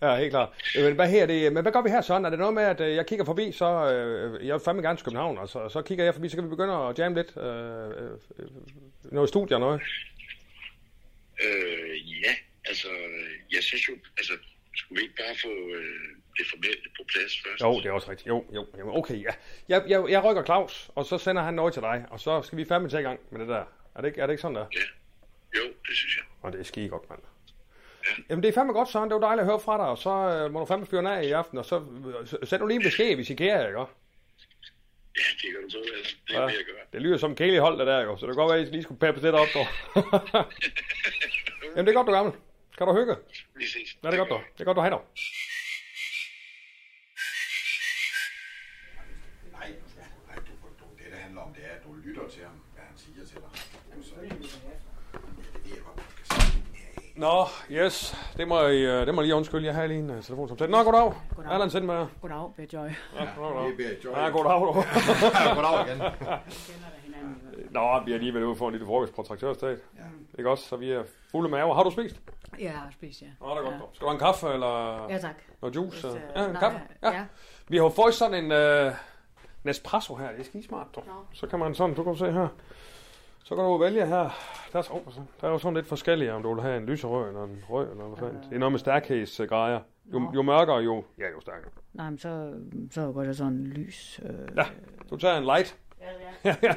[0.02, 0.12] ja.
[0.12, 0.48] ja, helt klart.
[0.74, 2.24] Men hvad her det, men hvad gør vi her, Søren?
[2.24, 4.98] Er det noget med, at øh, jeg kigger forbi, så øh, jeg vil fandme gerne
[4.98, 7.36] til København, og så, så kigger jeg forbi, så kan vi begynde at jamme lidt.
[7.36, 8.48] Øh, øh,
[9.12, 9.80] noget studie og noget.
[11.44, 12.34] Øh, ja,
[12.64, 12.88] altså,
[13.52, 14.32] jeg synes jo, altså,
[14.76, 17.62] skulle vi ikke bare få øh, det formelle på plads først?
[17.62, 18.28] Jo, det er også rigtigt.
[18.28, 19.32] Jo, jo, jo okay, ja.
[19.68, 22.58] Jeg, jeg, jeg rykker Claus, og så sender han noget til dig, og så skal
[22.58, 23.64] vi fandme til i gang med det der.
[23.94, 24.66] Er det ikke, er det ikke sådan der?
[24.72, 24.86] Ja,
[25.58, 26.24] jo, det synes jeg.
[26.42, 27.20] Og det er skide godt, mand.
[28.08, 28.22] Ja.
[28.30, 29.10] Jamen, det er fandme godt, Søren.
[29.10, 31.24] Det var dejligt at høre fra dig, og så øh, må du fandme fyre af
[31.24, 31.76] i aften, og så
[32.06, 33.78] øh, sæt nu lige en besked, hvis I kære, ikke?
[33.80, 33.84] Ja,
[35.42, 36.16] det kan du tro, altså.
[36.28, 36.44] Det Ja.
[36.46, 36.84] vil jeg gøre.
[36.92, 38.16] Det lyder som kælig hold, det der, jo.
[38.16, 39.66] Så det kan godt være, at I lige skulle peppe lidt op, dog.
[41.76, 42.34] Jamen, det er godt, du er gammel.
[42.78, 43.16] Kan du hygge?
[43.56, 43.96] Vi ses.
[44.02, 44.40] Ja, det er godt, dog.
[44.54, 45.04] Det er godt, du har dog.
[57.16, 58.16] Nå, yes.
[58.36, 59.66] Det må, I, øh, det må lige undskylde.
[59.66, 61.12] Jeg har lige en uh, telefon som Nå, goddag.
[61.36, 61.52] Goddag.
[61.52, 62.06] Allan jer.
[62.20, 62.88] Goddag, Bear Joy.
[63.16, 63.64] Ja, goddag.
[63.64, 64.12] Det er Berit Joy.
[64.12, 64.60] Ja, goddag.
[64.60, 64.74] dog.
[65.56, 66.02] Goddag igen.
[67.74, 69.78] Nå, vi er lige ved ude for en lille frokost på traktørstat.
[69.96, 70.02] Ja.
[70.38, 70.64] Ikke også?
[70.68, 71.74] Så vi er fulde maver.
[71.74, 72.20] Har du spist?
[72.60, 73.26] Jeg har spist, ja.
[73.40, 73.74] Nå, det er godt.
[73.80, 73.90] dog.
[73.92, 75.34] Skal du have en kaffe, eller Ja, tak.
[75.62, 76.08] noget juice?
[76.08, 76.80] Hvis, øh, ja, en nej, kaffe.
[77.02, 77.10] Ja.
[77.10, 77.24] ja.
[77.68, 78.92] Vi har jo fået sådan en uh,
[79.62, 80.30] Nespresso her.
[80.30, 81.04] Det er skide smart, dog.
[81.06, 81.12] Nå.
[81.32, 82.48] Så kan man sådan, du kan se her.
[83.46, 84.30] Så kan du vælge her.
[84.72, 85.00] Der er, så, oh,
[85.40, 87.90] der er jo sådan lidt forskellige, om du vil have en lyserød eller en rød
[87.90, 88.42] eller hvad fanden.
[88.50, 89.80] Det er noget med stærkhedsgrejer.
[90.12, 90.30] Jo, Nå.
[90.34, 91.70] jo mørkere, jo, ja, jo stærkere.
[91.92, 92.54] Nej, men så,
[92.90, 94.20] så går der sådan en lys.
[94.22, 94.64] Øh, Ja,
[95.10, 95.76] du tager en light.
[96.00, 96.06] ja,
[96.50, 96.56] ja.
[96.62, 96.74] ja.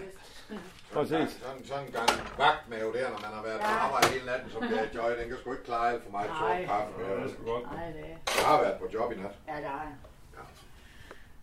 [0.94, 1.30] Præcis.
[1.44, 4.62] Sådan, sådan en gang vagtmave der, når man har været på arbejde hele natten, som
[4.62, 6.40] det er Joy, den kan sgu ikke klare alt for meget Nej.
[6.40, 6.92] sort kaffe.
[7.04, 7.64] Ja, det er sgu godt.
[7.64, 8.18] Nej, det er...
[8.40, 9.36] Jeg har været på job i nat.
[9.48, 9.94] Ja, det er jeg.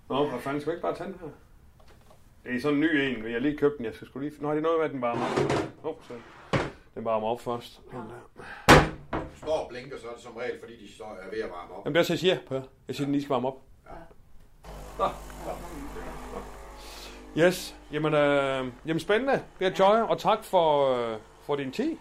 [0.08, 1.28] Nå, hvad fanden skal vi ikke bare tage den her?
[2.44, 3.86] Det er sådan en ny en, jeg lige købte den.
[3.86, 4.32] Jeg skal sgu lige...
[4.40, 5.24] Nå, det er noget med, at den varmer
[5.82, 5.96] op.
[5.98, 6.14] Oh, så.
[6.94, 7.80] Den varmer op først.
[7.92, 8.84] Sådan der.
[9.36, 11.74] Står og blinker, så er det som regel, fordi de står er ved at varme
[11.74, 11.84] op.
[11.84, 12.60] Jamen, det er så, jeg siger, Per.
[12.88, 13.60] Jeg siger, den lige skal varme op.
[14.98, 15.04] Nå.
[17.38, 17.76] Yes.
[17.92, 19.42] Jamen, øh, jamen spændende.
[19.58, 21.96] Det er Joy, og tak for, øh, for din tid.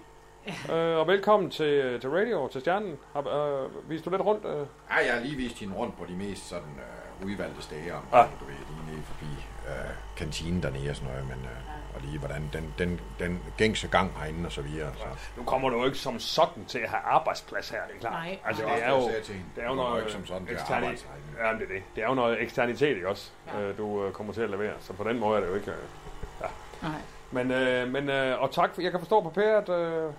[0.71, 2.97] Øh, og velkommen til, til radio, til Stjernen.
[3.13, 3.27] Har,
[3.63, 4.45] øh, viste du lidt rundt?
[4.45, 4.67] Øh?
[4.89, 6.79] Ja, jeg har lige vist hende rundt på de mest sådan
[7.21, 7.81] øh, udvalgte steder.
[7.83, 8.17] Ja.
[8.19, 8.27] Ja.
[8.39, 12.19] Du ved, lige nede forbi øh, kantinen dernede og sådan noget, men øh, og lige
[12.19, 14.91] hvordan den, den, den gængse gang herinde og så videre.
[14.97, 15.03] Så.
[15.37, 18.13] Nu kommer du jo ikke som sådan til at have arbejdsplads her, det er klart.
[18.13, 18.37] Nej.
[18.45, 20.53] Altså, Det det er også jo, det, til er jo noget ikke som sådan til
[20.53, 21.01] at eksterni- herinde.
[21.39, 21.83] Ja, det er det.
[21.95, 23.31] Det er jo noget eksternitet, ikke også?
[23.53, 23.61] Ja.
[23.61, 24.73] Øh, du øh, kommer til at levere.
[24.79, 25.71] Så på den måde er det jo ikke...
[25.71, 26.47] Øh,
[26.81, 26.91] Nej.
[27.31, 30.11] men, øh, men øh, og tak, for, jeg kan forstå på Per, at, øh,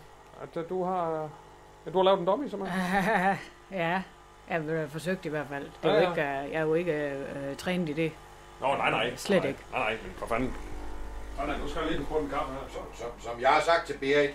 [0.42, 1.28] at du har...
[1.86, 2.80] At du har lavet en dummy, simpelthen.
[3.80, 4.02] ja,
[4.50, 5.64] jeg har forsøgt i hvert fald.
[5.82, 6.10] Det er Ja, jo ja.
[6.10, 8.12] ikke, jeg er jo ikke øh, trænet i det.
[8.60, 9.16] Nå, nej, nej.
[9.16, 9.60] Slet nej, ikke.
[9.72, 10.54] Nej, nej, men for fanden.
[11.36, 12.60] Nej, nej, nu skal jeg lige få en kaffe her.
[12.68, 12.78] Så.
[13.02, 14.30] Som, som jeg har sagt til Berit,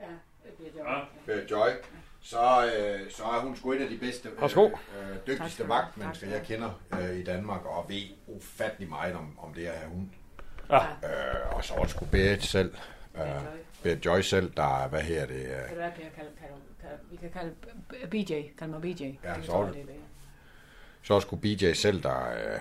[0.00, 0.06] Ja,
[0.44, 0.72] det bliver
[1.28, 1.32] Ja.
[1.34, 1.68] øh, Joy,
[2.20, 4.38] så, øh, så er hun sgu en af de bedste, øh,
[5.10, 5.84] øh, dygtigste have.
[6.02, 10.08] Tak jeg kender øh, i Danmark, og ved ufattelig meget om, om det her hund.
[10.70, 10.78] Ja.
[10.78, 12.76] Øh, og så er det sgu Berit selv,
[13.14, 13.22] øh,
[13.82, 16.54] Berit Joy selv, der, hvad her det, øh, Kan du være, kan jeg kalde, kalde,
[16.80, 17.54] kalde, vi kan kalde
[18.10, 19.02] BJ, kald mig BJ.
[19.24, 19.74] Ja, Det så det.
[19.74, 19.94] det
[21.02, 22.30] så er det sgu BJ selv, der...
[22.30, 22.60] Øh,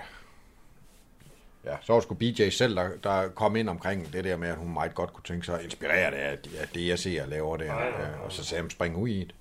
[1.66, 4.48] ja, så er det sgu BJ selv, der, der kom ind omkring det der med,
[4.48, 7.24] at hun meget godt kunne tænke sig at inspirere det af, af det, jeg ser
[7.24, 7.78] og laver der.
[7.78, 9.36] Øh, og så sagde hun, spring ud i det.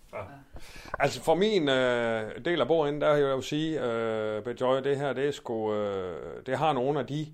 [0.99, 4.97] Altså for min øh, del af bordet, der vil jeg jo sige, øh, Bejoy, det
[4.97, 7.27] her, det er sgu, øh, det har nogle af de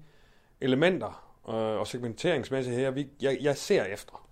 [0.61, 4.26] elementer øh, og segmenteringsmæssigt her, vi, jeg, jeg ser efter.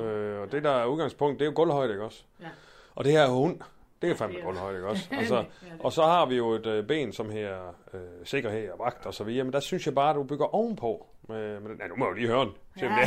[0.00, 2.22] Øh, og det der er udgangspunkt, det er jo gulvhøjde, ikke også?
[2.40, 2.46] Ja.
[2.94, 3.60] Og det her hund,
[4.04, 5.08] det er fandme det gulvhøjde, ikke også?
[5.18, 5.44] Altså, Ja,
[5.80, 9.14] og så har vi jo et øh, ben, som her øh, sikkerhed og vagt og
[9.14, 11.06] så videre, men der synes jeg bare, at du bygger ovenpå.
[11.28, 11.78] Med, med den.
[11.82, 12.52] Ja, nu må jeg jo lige høre den.
[12.76, 13.06] er.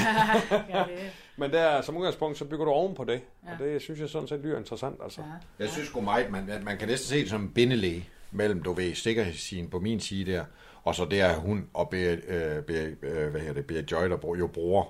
[0.77, 1.11] ja, det.
[1.37, 3.21] Men der, som udgangspunkt, så bygger du oven på det.
[3.45, 3.51] Ja.
[3.51, 5.21] Og det synes jeg sådan set lyder interessant, altså.
[5.21, 5.63] Ja.
[5.63, 8.63] Jeg synes sgu meget, man, at man kan næsten se det som en bindelæge mellem,
[8.63, 10.45] du ved, sikkerhedssiden på min side der,
[10.83, 14.17] og så der hun og Berit, øh, Berit, øh, hvad hedder det, Berit Joy, der
[14.39, 14.83] jo bruger.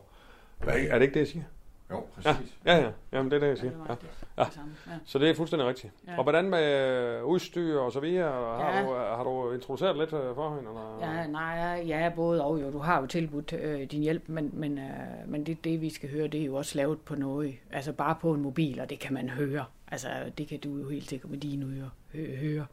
[0.61, 1.43] Er det, ikke- er det ikke det, jeg siger?
[1.91, 2.55] Jo, Ja, præcis.
[2.65, 2.89] ja, ja.
[3.11, 3.71] Jamen, det er det, jeg siger.
[3.89, 3.93] Ja.
[3.93, 3.99] det,
[4.38, 4.43] Ja.
[4.88, 4.93] Ja.
[5.05, 5.93] Så det er fuldstændig rigtigt.
[6.07, 6.17] Ja.
[6.17, 8.31] Og hvordan med udstyr og så videre?
[8.61, 8.83] Har, Ja.
[8.83, 10.69] du, har du introduceret lidt øh, for hende?
[10.69, 10.99] Eller?
[11.21, 12.71] Ja, nej, ja, både og jo.
[12.71, 14.85] Du har jo tilbudt øh, din hjælp, men, men, øh,
[15.27, 17.55] men det, det, vi skal høre, det er jo også lavet på noget.
[17.71, 19.65] Altså bare på en mobil, og det kan man høre.
[19.91, 20.07] Altså,
[20.38, 22.65] det kan du jo helt sikkert med dine ører hø- høre,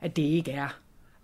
[0.00, 0.78] at det ikke er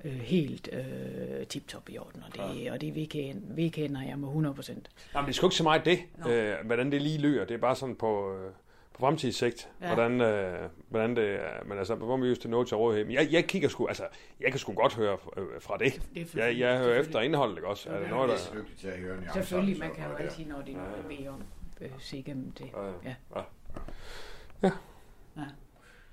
[0.04, 4.54] øh, helt øh, tip-top i orden, og det, og det vedkender, vedkender jeg med 100
[4.54, 4.88] procent.
[5.14, 5.98] Jamen, det er sgu ikke så meget det,
[6.28, 7.44] øh, hvordan det lige lyder.
[7.44, 8.50] Det er bare sådan på, øh,
[8.92, 9.88] på fremtidssigt, ja.
[9.88, 9.94] Ja.
[9.94, 11.64] hvordan, øh, hvordan det er.
[11.64, 13.04] Men altså, hvor vi til noget til rådighed.
[13.06, 14.04] Men jeg, jeg kigger sgu, altså,
[14.40, 15.80] jeg kan sgu godt høre øh, fra det.
[15.92, 17.06] Det er Jeg, selvfølgelig- jeg hører selvfølgelig.
[17.06, 17.88] efter indholdet, ikke også?
[17.88, 18.34] Er det Ja, noget, der...
[18.34, 20.92] er dygtig til at høre nuancerne, Selvfølgelig, man kan jo altid, når det er noget,
[21.08, 21.42] man beder om,
[21.80, 22.66] øh, se igennem det.
[22.74, 22.92] Ja, ja.
[23.04, 23.14] Ja.
[23.36, 23.42] Ja.
[24.62, 24.70] ja.
[25.36, 25.42] Ja.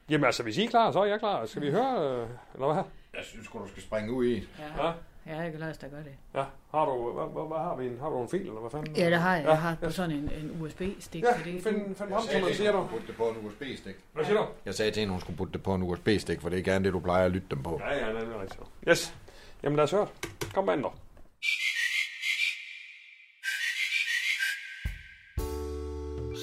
[0.10, 1.46] Jamen altså, hvis I er klar, så er jeg klar.
[1.46, 2.84] Skal vi høre, øh, eller hvad?
[3.18, 4.48] Jeg synes du skal springe ud i det.
[4.60, 4.94] Ja, Ja.
[5.26, 6.14] ja jeg kan lade os da gøre det.
[6.36, 7.88] Ja, har du, hvad, hvad, hvad har vi?
[7.88, 8.96] En, har du en fil, eller hvad fanden?
[8.96, 9.44] Ja, det har jeg.
[9.46, 9.92] Ja, Jeg har på ja.
[9.92, 11.24] sådan en, en USB-stik.
[11.24, 12.88] Ja, find, find frem Jeg til sagde mig, siger du.
[12.88, 13.96] putte det på en USB-stik.
[14.14, 14.48] Hvad siger du?
[14.66, 16.86] Jeg sagde til hende, hun skulle putte det på en USB-stik, for det er gerne
[16.86, 17.82] det, du plejer at lytte dem på.
[17.86, 18.62] Ja, ja, det er rigtigt.
[18.88, 19.16] Yes.
[19.64, 20.08] Jamen lad os høre.
[20.54, 20.94] Kom med ind, dog.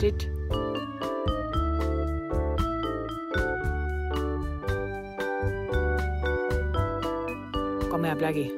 [0.01, 0.38] Sit.
[8.09, 8.49] Kom her,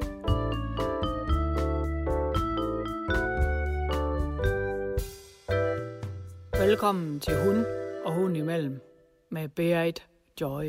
[6.58, 7.64] Velkommen til Hun
[8.04, 8.80] og Hun imellem
[9.30, 10.06] med Berit
[10.40, 10.64] Joy.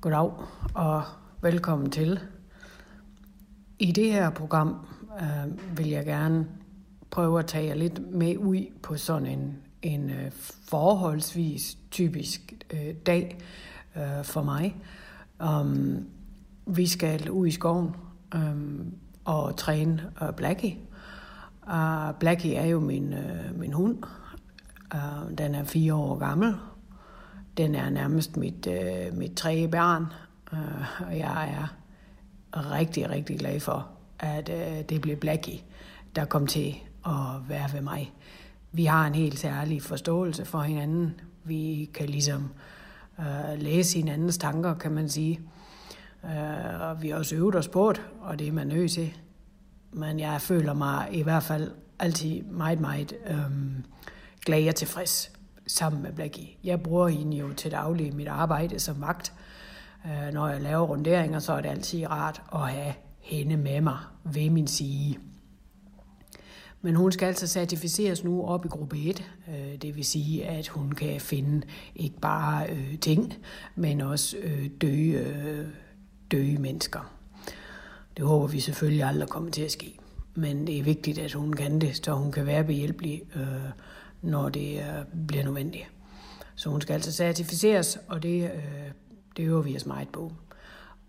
[0.00, 0.32] Goddag
[0.74, 1.02] og
[1.42, 2.20] velkommen til.
[3.78, 4.86] I det her program
[5.20, 6.48] øh, vil jeg gerne
[7.10, 10.30] prøve at tage jer lidt med ud på sådan en, en øh,
[10.70, 13.38] forholdsvis typisk øh, dag
[13.96, 14.76] øh, for mig.
[15.40, 16.08] Um,
[16.68, 17.96] vi skal ud i skoven
[18.34, 18.94] øhm,
[19.24, 20.76] og træne øh, Blackie.
[21.66, 23.98] Uh, Blackie er jo min, øh, min hund.
[24.94, 26.54] Uh, den er fire år gammel.
[27.56, 30.06] Den er nærmest mit, øh, mit tredje barn.
[30.52, 31.78] Uh, og jeg er
[32.54, 33.88] rigtig, rigtig glad for,
[34.18, 35.60] at øh, det blev Blackie,
[36.16, 36.74] der kom til
[37.06, 38.12] at være ved mig.
[38.72, 41.20] Vi har en helt særlig forståelse for hinanden.
[41.44, 42.50] Vi kan ligesom
[43.20, 45.40] øh, læse hinandens tanker, kan man sige.
[46.24, 49.16] Øh, og vi har også øvet os på det, og det er man nødt til.
[49.92, 53.84] Men jeg føler mig i hvert fald altid meget, meget øhm,
[54.44, 55.32] glad og tilfreds
[55.66, 56.48] sammen med Blackie.
[56.64, 59.32] Jeg bruger hende jo til daglig mit arbejde som vagt.
[60.06, 63.98] Øh, når jeg laver runderinger, så er det altid rart at have hende med mig
[64.24, 65.14] ved min side.
[66.82, 69.32] Men hun skal altså certificeres nu op i gruppe 1.
[69.48, 71.66] Øh, det vil sige, at hun kan finde
[71.96, 73.34] ikke bare øh, ting,
[73.74, 75.66] men også øh, døde, øh,
[76.30, 77.12] døde mennesker.
[78.16, 79.98] Det håber vi selvfølgelig aldrig kommer til at ske.
[80.34, 83.70] Men det er vigtigt, at hun kan det, så hun kan være behjælpelig, øh,
[84.22, 85.84] når det øh, bliver nødvendigt.
[86.54, 88.90] Så hun skal altså certificeres, og det, øh,
[89.36, 90.32] det øver vi os meget på.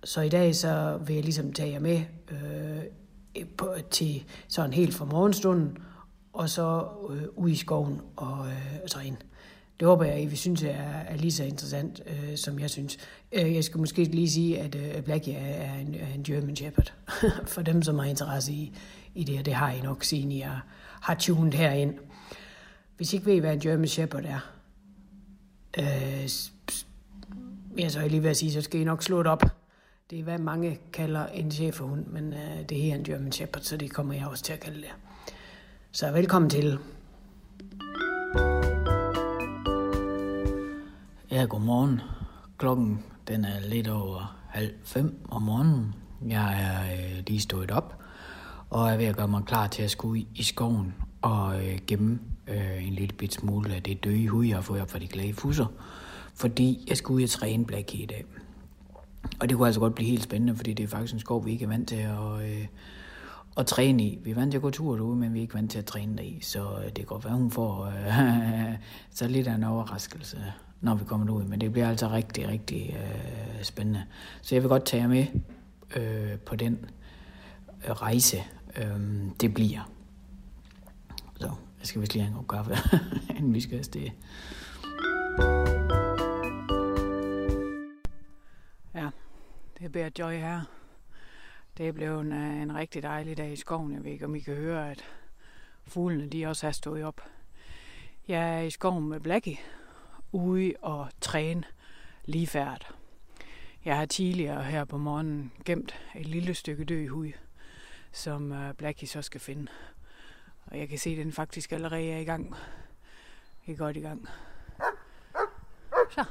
[0.03, 2.01] Så i dag så vil jeg ligesom tage jer med
[2.31, 5.77] øh, på, til sådan helt fra morgenstunden,
[6.33, 9.17] og så øh, ud i skoven og øh, træne.
[9.79, 10.69] Det håber jeg, I vil synes er,
[11.07, 12.97] er lige så interessant, øh, som jeg synes.
[13.31, 16.55] Øh, jeg skal måske lige sige, at øh, Blackie er, er, en, er en German
[16.55, 16.93] Shepherd.
[17.53, 18.73] For dem, som har interesse i,
[19.15, 20.65] i det, og det har I nok, siden I har,
[21.01, 21.93] har tunet herind.
[22.97, 24.51] Hvis I ikke ved, hvad en German Shepherd er,
[25.77, 26.29] øh,
[27.77, 29.43] ja, så er jeg lige ved at sige, så skal I nok slå det op.
[30.09, 33.61] Det er, hvad mange kalder en cheferhund, men øh, det her er en German Shepherd,
[33.61, 34.91] så det kommer jeg også til at kalde det.
[35.91, 36.79] Så velkommen til.
[41.39, 42.01] Ja, godmorgen.
[42.57, 45.95] Klokken den er lidt over halv fem om morgenen.
[46.27, 47.99] Jeg er øh, lige stået op,
[48.69, 52.19] og er ved at gøre mig klar til at skulle i skoven og øh, gemme
[52.47, 55.07] øh, en lille bit smule af det døde hud, jeg har fået op fra de
[55.07, 55.65] glade fusser,
[56.35, 58.25] fordi jeg skulle ud og træne Blackie i dag.
[59.39, 61.51] Og det kunne altså godt blive helt spændende, fordi det er faktisk en skov, vi
[61.51, 62.67] ikke er vant til at, øh,
[63.57, 64.19] at træne i.
[64.23, 65.85] Vi er vant til at gå tur derude, men vi er ikke vant til at
[65.85, 68.73] træne der i, så øh, det kan godt være, hun får øh,
[69.17, 70.37] så lidt af en overraskelse,
[70.81, 71.43] når vi kommer ud.
[71.43, 74.05] Men det bliver altså rigtig, rigtig øh, spændende.
[74.41, 75.25] Så jeg vil godt tage jer med
[75.95, 76.85] øh, på den
[77.87, 78.37] øh, rejse,
[78.77, 78.99] øh,
[79.41, 79.91] det bliver.
[81.35, 82.99] Så jeg skal vist lige have en kop kaffe,
[83.37, 84.09] inden vi skal afsted.
[88.93, 89.09] Ja,
[89.77, 90.61] det er Bert Joy her.
[91.77, 93.93] Det er blevet en, øh, en rigtig dejlig dag i skoven.
[93.93, 95.05] Jeg ved ikke, om I kan høre, at
[95.87, 97.21] fuglene de også har stået op.
[98.27, 99.57] Jeg er i skoven med Blackie,
[100.31, 101.63] ude og træne
[102.25, 102.93] lige færd.
[103.85, 107.31] Jeg har tidligere her på morgenen gemt et lille stykke død hud,
[108.11, 109.67] som øh, Blackie så skal finde.
[110.65, 112.55] Og jeg kan se, at den faktisk allerede er i gang.
[113.65, 114.27] Det er godt i gang.
[116.11, 116.25] Så,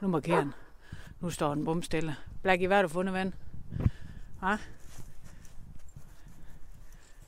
[0.00, 0.54] nu markerer den.
[1.20, 2.16] Nu står den bumstille.
[2.42, 3.34] Blackie, hvad har du fundet, ven?
[4.38, 4.50] Hva?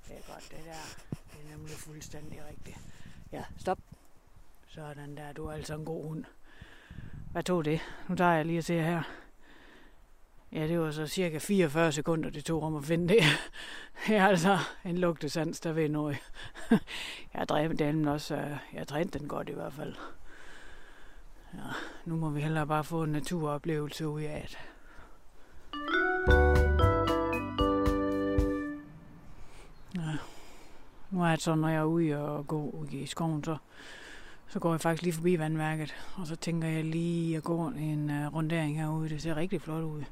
[0.09, 1.07] Det er godt, det der.
[1.11, 2.79] Det er nemlig fuldstændig rigtigt.
[3.33, 3.79] Ja, stop.
[4.79, 6.25] Sådan der, du er altså en god hund.
[7.33, 7.81] Hvad tog det?
[8.09, 9.03] Nu tager jeg lige at se her.
[10.53, 13.23] Ja, det var så cirka 44 sekunder, det tog om at finde det.
[14.07, 16.17] Det er altså en lugtesans, der ved noget.
[17.35, 18.37] Jeg har den også.
[18.37, 19.95] Øh, jeg trænede den godt i hvert fald.
[21.55, 21.61] Ja,
[22.05, 24.59] nu må vi hellere bare få en naturoplevelse ud af det.
[29.97, 30.17] Ja.
[31.11, 33.57] Nu er det sådan, når jeg er ude og gå ude i skoven, så,
[34.49, 35.95] så går jeg faktisk lige forbi vandværket.
[36.17, 39.09] Og så tænker jeg lige at gå en uh, rundering herude.
[39.09, 40.05] Det ser rigtig flot ud.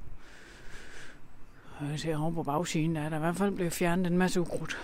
[1.78, 4.18] Og jeg ser over på bagsiden, der er der i hvert fald blevet fjernet en
[4.18, 4.78] masse ukrudt.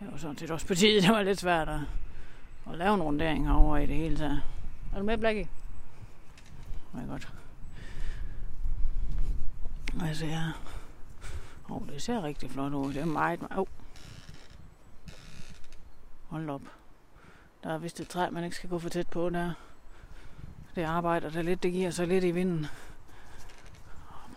[0.00, 1.80] Det var sådan set også på tide, det var lidt svært at,
[2.70, 4.42] at lave en rundering herover i det hele taget.
[4.94, 5.48] Er du med, Blackie?
[6.92, 7.32] Det er godt.
[10.00, 10.62] Jeg ser...
[11.70, 12.92] Åh, oh, det ser rigtig flot ud.
[12.92, 13.58] Det er meget, meget...
[13.58, 13.66] Oh.
[16.28, 16.62] Hold op.
[17.62, 19.52] Der er vist et træ, man ikke skal gå for tæt på der.
[20.74, 22.66] Det arbejder der lidt, det giver sig lidt i vinden.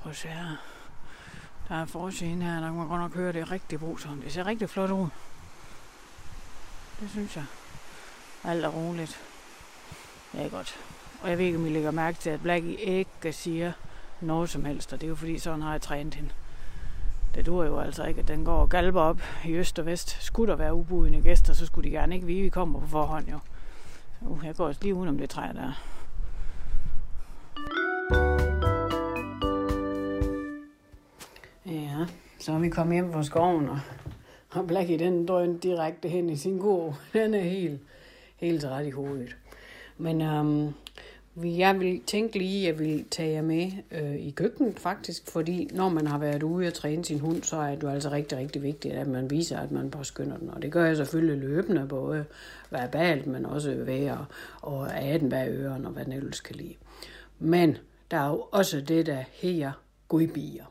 [0.01, 0.55] Prøv at se her.
[1.69, 4.23] Der er forsiden her, der kan man godt nok høre, det er rigtig brugsomt.
[4.23, 5.07] Det ser rigtig flot ud.
[6.99, 7.45] Det synes jeg.
[8.43, 9.19] Alt er roligt.
[10.31, 10.79] Det er godt.
[11.21, 13.71] Og jeg ved ikke, om I lægger mærke til, at Blackie ikke siger
[14.21, 16.29] noget som helst, og det er jo fordi, sådan har jeg trænet hende.
[17.35, 20.23] Det dur jo altså ikke, at den går og galber op i øst og vest.
[20.23, 22.87] Skulle der være ubudne gæster, så skulle de gerne ikke vide, at vi kommer på
[22.87, 23.39] forhånd jo.
[24.21, 25.83] Uh, jeg går også lige udenom det træ der.
[31.65, 32.05] Ja,
[32.39, 33.79] så er vi kommet hjem fra skoven, og,
[34.51, 36.95] og Blackie den drøn direkte hen i sin gård.
[37.13, 37.81] Den er helt,
[38.37, 39.35] helt ret i hovedet.
[39.97, 40.73] Men øhm,
[41.35, 45.69] jeg vil tænke lige, at jeg vil tage jer med øh, i køkkenet faktisk, fordi
[45.73, 48.37] når man har været ude og træne sin hund, så er det jo altså rigtig,
[48.37, 50.49] rigtig vigtigt, at man viser, at man påskynder den.
[50.49, 52.25] Og det gør jeg selvfølgelig løbende, både
[52.69, 54.17] verbalt, men også ved at
[54.61, 56.75] og af den bag ørerne, og hvad den ellers kan lide.
[57.39, 57.77] Men
[58.11, 59.71] der er jo også det, der her
[60.07, 60.65] godbier.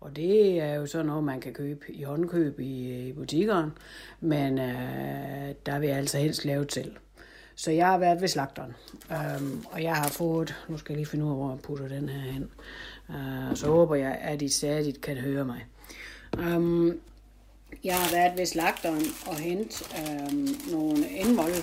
[0.00, 3.72] Og det er jo sådan noget, man kan købe i håndkøb i, i butikkerne,
[4.20, 6.92] men øh, der vil jeg altså helst lave selv.
[7.58, 8.74] Så jeg har været ved slagteren,
[9.10, 11.88] øhm, og jeg har fået, nu skal jeg lige finde ud af, hvor jeg putter
[11.88, 12.50] den her hen,
[13.10, 15.66] øh, så håber jeg, at I stadig kan høre mig.
[16.38, 17.00] Øhm,
[17.84, 21.54] jeg har været ved slagteren og hentet øhm, nogle indvold,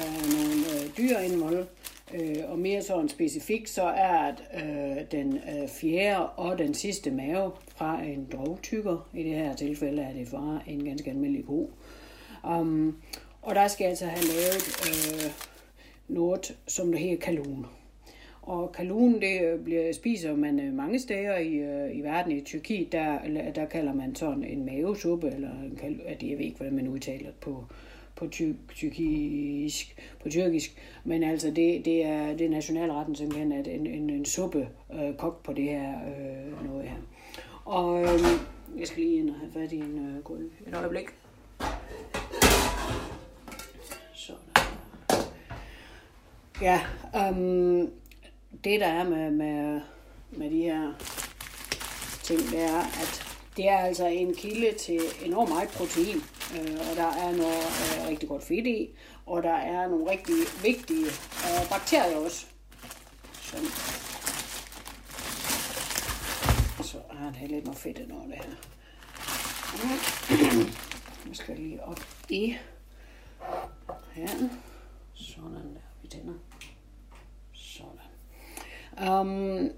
[0.00, 1.66] øh, nogle øh, dyreindvold,
[2.14, 7.10] øh, og mere sådan specifikt, så er at, øh, den øh, fjerde og den sidste
[7.10, 9.08] mave fra en drogtykker.
[9.14, 11.70] I det her tilfælde er det fra en ganske almindelig ko.
[12.44, 12.96] Um,
[13.46, 15.32] og der skal jeg altså have lavet øh,
[16.08, 17.66] noget, som der hedder kalun.
[18.42, 22.32] Og kalun, det øh, bliver, spiser man øh, mange steder i, øh, i verden.
[22.32, 23.18] I Tyrkiet, der,
[23.54, 27.26] der kalder man sådan en mavesuppe, eller en kal, jeg ved ikke, hvordan man udtaler
[27.26, 27.64] det på,
[28.16, 30.76] på ty, tyrkisk, på tyrkisk.
[31.04, 35.14] Men altså, det, det, er, det er nationalretten simpelthen, at en, en, en suppe øh,
[35.18, 36.96] kogt på det her øh, noget her.
[37.64, 38.20] Og øh,
[38.78, 40.50] jeg skal lige ind og have fat i en øh, gulv.
[40.66, 41.06] Et øjeblik.
[46.60, 46.80] Ja,
[47.14, 47.92] um,
[48.64, 49.80] det der er med, med,
[50.30, 50.92] med de her
[52.22, 56.16] ting, det er, at det er altså en kilde til enormt meget protein,
[56.54, 58.88] øh, og der er noget øh, rigtig godt fedt i,
[59.26, 62.46] og der er nogle rigtig vigtige øh, bakterier også.
[63.32, 63.60] Som,
[66.84, 68.52] så har det lidt noget fedt over det her.
[71.26, 72.56] Nu skal jeg lige op i
[74.12, 74.28] her.
[75.14, 76.32] Sådan der, i tænder.
[77.52, 78.00] Sådan.
[79.10, 79.70] Um,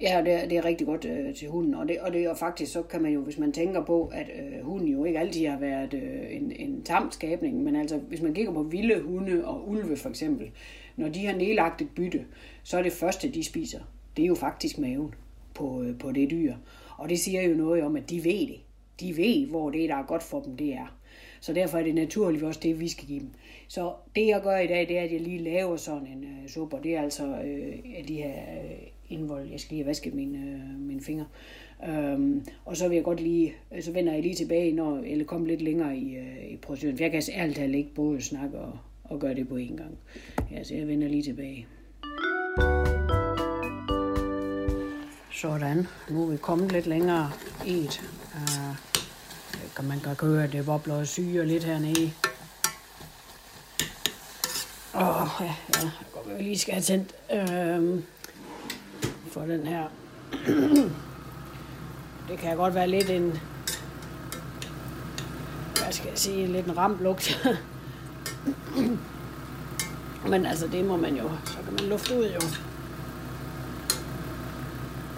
[0.00, 2.34] ja, det er, det er rigtig godt øh, til hunden, og det, og det er
[2.34, 5.46] faktisk, så kan man jo, hvis man tænker på, at øh, hunden jo ikke altid
[5.46, 9.44] har været øh, en, en tam skabning, men altså, hvis man kigger på vilde hunde
[9.44, 10.50] og ulve for eksempel,
[10.96, 12.24] når de har nedlagt et bytte,
[12.62, 13.80] så er det første, de spiser,
[14.16, 15.14] det er jo faktisk maven
[15.54, 16.54] på, øh, på det dyr.
[16.98, 18.60] Og det siger jo noget om, at de ved det.
[19.00, 20.96] De ved, hvor det, der er godt for dem, det er.
[21.40, 23.30] Så derfor er det naturligvis også det, vi skal give dem.
[23.74, 26.48] Så det, jeg gør i dag, det er, at jeg lige laver sådan en øh,
[26.48, 29.50] suppe, og det er altså øh, de her øh, indvold.
[29.50, 31.26] Jeg skal lige have vasket mine, øh, mine fingre.
[31.88, 35.24] Øhm, og så vil jeg godt lige, øh, så vender jeg lige tilbage, når, eller
[35.24, 36.96] kommer lidt længere i, øh, i proceduren.
[36.96, 39.98] For jeg kan ærligt talt ikke både snakke og, og gøre det på én gang.
[40.50, 41.66] Ja, så jeg vender lige tilbage.
[45.32, 45.86] Sådan.
[46.10, 47.30] Nu er vi kommet lidt længere
[47.66, 48.02] i et.
[48.34, 48.76] Uh,
[49.76, 52.31] kan man kan høre, at det bobler og syre lidt hernede.
[54.94, 55.80] Åh, oh, ja, ja.
[55.80, 58.04] Jeg går lige skal have tændt øhm,
[59.30, 59.84] for den her.
[62.28, 63.40] det kan godt være lidt en,
[65.82, 67.48] hvad skal jeg sige, lidt en ramt lugt.
[70.30, 72.40] Men altså, det må man jo, så kan man lufte ud jo.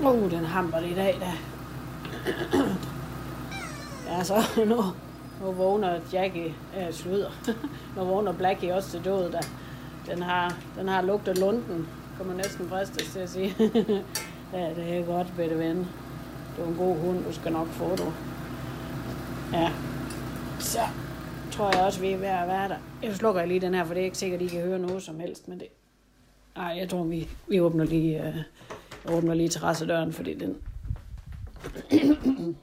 [0.09, 1.33] Åh, uh, den hamper lidt af, da.
[4.11, 4.35] ja, så
[4.67, 4.83] nu,
[5.41, 7.31] nu vågner Jackie, øh, sluder.
[7.97, 9.41] nu vågner Blackie også til døde, da.
[10.07, 13.55] Den har, den har lugtet lunden, kan man næsten fristes til at sige.
[14.53, 15.87] ja, det er godt, bedre ven.
[16.57, 18.13] Du er en god hund, du skal nok få du.
[19.53, 19.73] Ja,
[20.59, 20.81] så
[21.53, 22.77] tror jeg også, vi er ved at være der.
[23.03, 25.03] Jeg slukker lige den her, for det er ikke sikkert, at I kan høre noget
[25.03, 25.69] som helst, men det...
[26.57, 28.37] Nej, jeg tror, vi, vi åbner lige, øh,
[29.09, 30.57] åbner lige terrassedøren, fordi den...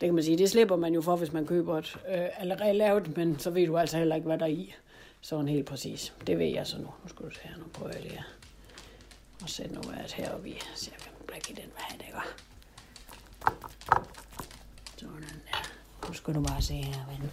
[0.00, 2.72] det kan man sige, det slipper man jo for, hvis man køber et øh, allerede
[2.72, 4.74] lavet, men så ved du altså heller ikke, hvad der er i.
[5.20, 6.14] Sådan helt præcis.
[6.26, 6.84] Det ved jeg så nu.
[7.02, 8.24] Nu skal du se her, nu prøver jeg lige
[9.42, 10.60] og sætte noget af heroppe i.
[10.74, 12.24] ser, om blik i den, vej, han det går.
[14.96, 16.08] Sådan der.
[16.08, 17.30] Nu skal du bare se her, ven.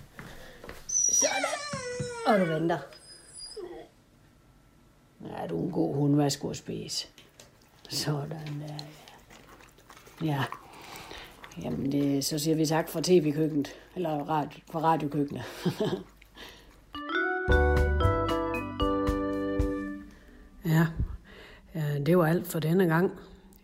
[0.87, 1.43] Sådan.
[2.27, 2.77] Og du venter.
[5.21, 6.15] Ja, du er en god hund.
[6.15, 7.07] hvad skulle spise.
[7.89, 8.29] Sådan
[8.67, 8.75] der,
[10.21, 10.31] ja.
[10.31, 10.43] Ja.
[11.63, 13.67] Jamen, det, så siger vi tak for tv-køkkenet.
[13.95, 15.43] Eller radio, for radiokøkkenet.
[20.65, 20.87] ja.
[22.05, 23.11] det var alt for denne gang.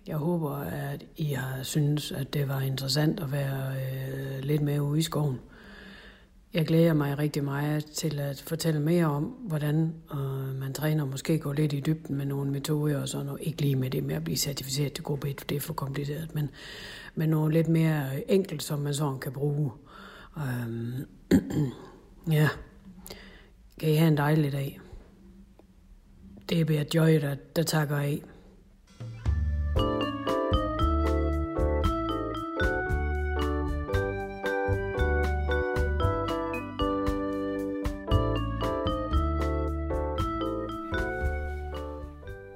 [0.08, 4.80] Jeg håber, at I har synes, at det var interessant at være øh, lidt med
[4.80, 5.39] ude i skoven.
[6.54, 11.39] Jeg glæder mig rigtig meget til at fortælle mere om, hvordan øh, man træner, måske
[11.39, 13.42] gå lidt i dybden med nogle metoder og sådan noget.
[13.44, 15.74] Ikke lige med det med at blive certificeret til gruppe 1, for det er for
[15.74, 16.50] kompliceret, men,
[17.16, 19.72] men noget lidt mere enkelt, som man sådan kan bruge.
[20.38, 21.07] Øhm,
[22.38, 22.49] ja,
[23.80, 24.80] kan I have en dejlig dag.
[26.49, 28.22] Det bliver Joy, der, der takker af.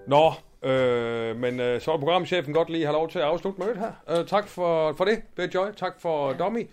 [0.07, 0.33] Nå,
[0.69, 3.77] øh, Øh, men øh, så er programchefen godt lige have lov til at afslutte mødet
[3.77, 4.19] her.
[4.19, 5.67] Øh, tak for, for det, Beth Joy.
[5.77, 6.37] Tak for ja.
[6.37, 6.67] Dommy.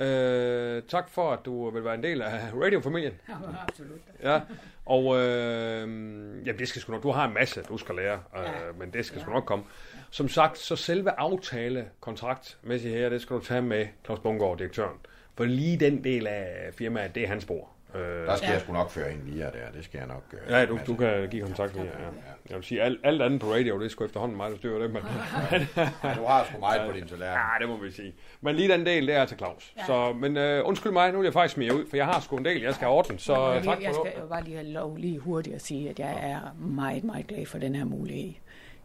[0.00, 3.12] Øh, tak for, at du vil være en del af radiofamilien.
[3.28, 3.34] Ja,
[3.68, 3.98] absolut.
[4.22, 4.40] Ja,
[4.86, 5.80] og øh,
[6.46, 8.50] jamen, det skal sgu nok, du har en masse, du skal lære, øh, Ja.
[8.78, 9.64] men det skal sgu nok komme.
[10.10, 14.96] Som sagt, så selve aftale, kontraktmæssigt her, det skal du tage med Claus Bungård, direktøren.
[15.36, 17.73] For lige den del af firmaet, det er hans bord.
[17.94, 19.70] Øh, Der skal jeg sgu nok føre en via der.
[19.76, 20.24] Det skal jeg nok...
[20.32, 20.92] øh, Ja, du, masse.
[20.92, 21.90] du kan give kontakt med ja.
[22.48, 24.78] Jeg vil sige, alt, alt andet på radio, det er sgu efterhånden mig, der styrer
[24.78, 24.90] det.
[24.92, 25.02] Men,
[26.16, 27.40] Du har sgu meget på din tallerken.
[27.40, 28.14] ja, det må vi sige.
[28.40, 29.72] Men lige den del, det er til Claus.
[29.76, 29.84] Ja.
[29.86, 32.36] Så, men øh, undskyld mig, nu vil jeg faktisk smide ud, for jeg har sgu
[32.36, 33.20] en del, jeg skal have ordnet.
[33.20, 35.90] Så jeg, tak jeg for skal jo bare lige have lov lige hurtigt at sige,
[35.90, 38.32] at jeg er meget, meget glad for den her mulighed.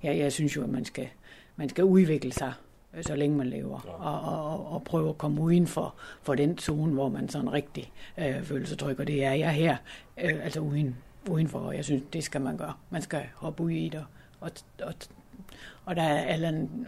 [0.03, 1.09] Jeg, jeg synes jo, at man skal,
[1.55, 2.53] man skal udvikle sig,
[3.01, 6.93] så længe man lever, og, og, og, prøve at komme uden for, for den zone,
[6.93, 9.77] hvor man sådan rigtig øh, føler sig tryg, og det er jeg her,
[10.17, 10.97] øh, altså uden,
[11.29, 12.73] udenfor, og jeg synes, det skal man gøre.
[12.89, 14.05] Man skal hoppe ud i det,
[14.39, 14.51] og,
[14.83, 14.93] og,
[15.85, 16.87] og der er Allan,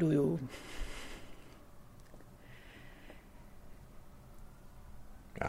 [0.00, 0.38] du er jo
[5.42, 5.48] Ja,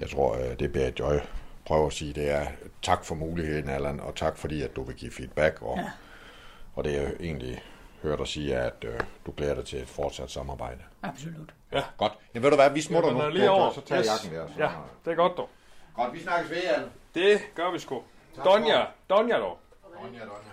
[0.00, 1.14] jeg tror, øh, det Berit Joy
[1.64, 2.46] prøver at sige, det er
[2.82, 5.62] tak for muligheden, Allan, og tak fordi, at du vil give feedback.
[5.62, 5.90] Og, ja.
[6.74, 7.62] og det jeg egentlig
[8.02, 10.80] hørt dig sige, at øh, du glæder dig til et fortsat samarbejde.
[11.02, 11.54] absolut.
[11.72, 11.82] Ja.
[11.98, 12.12] Godt.
[12.34, 13.28] Ja, ved du hvad, vi smutter Jamen, nu.
[13.28, 14.08] øh, lige over, så tager yes.
[14.24, 14.46] jakken der.
[14.46, 14.52] Så.
[14.62, 14.68] Ja,
[15.04, 15.48] det er godt dog.
[15.96, 16.88] Godt, vi snakkes ved, Allan.
[17.14, 18.02] Det gør vi sgu.
[18.36, 19.58] Tak Donja, for- Donja dog.
[20.02, 20.52] Donja, Donja.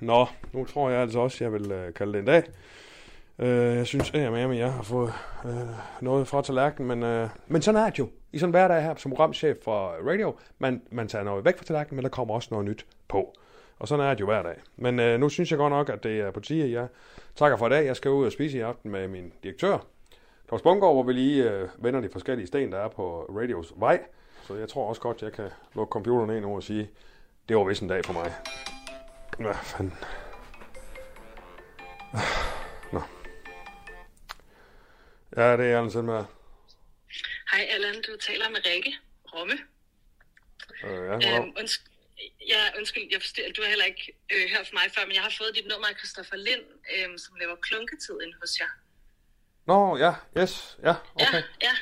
[0.00, 2.42] Nå, nu tror jeg altså også, jeg vil øh, kalde det en dag.
[3.38, 5.12] Øh, jeg synes, at jeg, jeg har fået
[5.44, 5.52] øh,
[6.00, 8.10] noget fra tallerkenen, men, øh, men sådan er det jo.
[8.32, 11.64] I sådan en hverdag her som programchef for radio, man, man tager noget væk fra
[11.64, 13.34] tallerkenen, men der kommer også noget nyt på.
[13.78, 14.56] Og sådan er det jo hver dag.
[14.76, 16.72] Men øh, nu synes jeg godt nok, at det er på tide.
[16.72, 16.88] Jeg
[17.36, 17.86] takker for i dag.
[17.86, 19.78] Jeg skal ud og spise i aften med min direktør,
[20.48, 24.02] Claus Bungård, hvor vi lige øh, vender de forskellige sten, der er på radios vej.
[24.46, 26.90] Så jeg tror også godt, jeg kan lukke computeren ind nu og sige,
[27.48, 28.34] det var vist en dag for mig.
[29.38, 29.94] Hvad fanden?
[32.92, 33.02] Nå.
[35.36, 36.26] Ja, det er Allan Sindberg.
[37.52, 38.94] Hej Allan, du taler med Rikke
[39.34, 39.54] Romme.
[40.84, 41.44] Øh, ja, wow.
[41.44, 41.92] Øhm, undskyld,
[42.52, 45.22] ja, undskyld, jeg forstår, du har heller ikke øh, hørt fra mig før, men jeg
[45.22, 46.64] har fået dit nummer af Christopher Lind,
[46.94, 48.72] øhm, som laver klunketid inde hos jer.
[49.70, 50.54] Nå, ja, yes,
[50.88, 51.42] ja, okay.
[51.66, 51.74] Ja,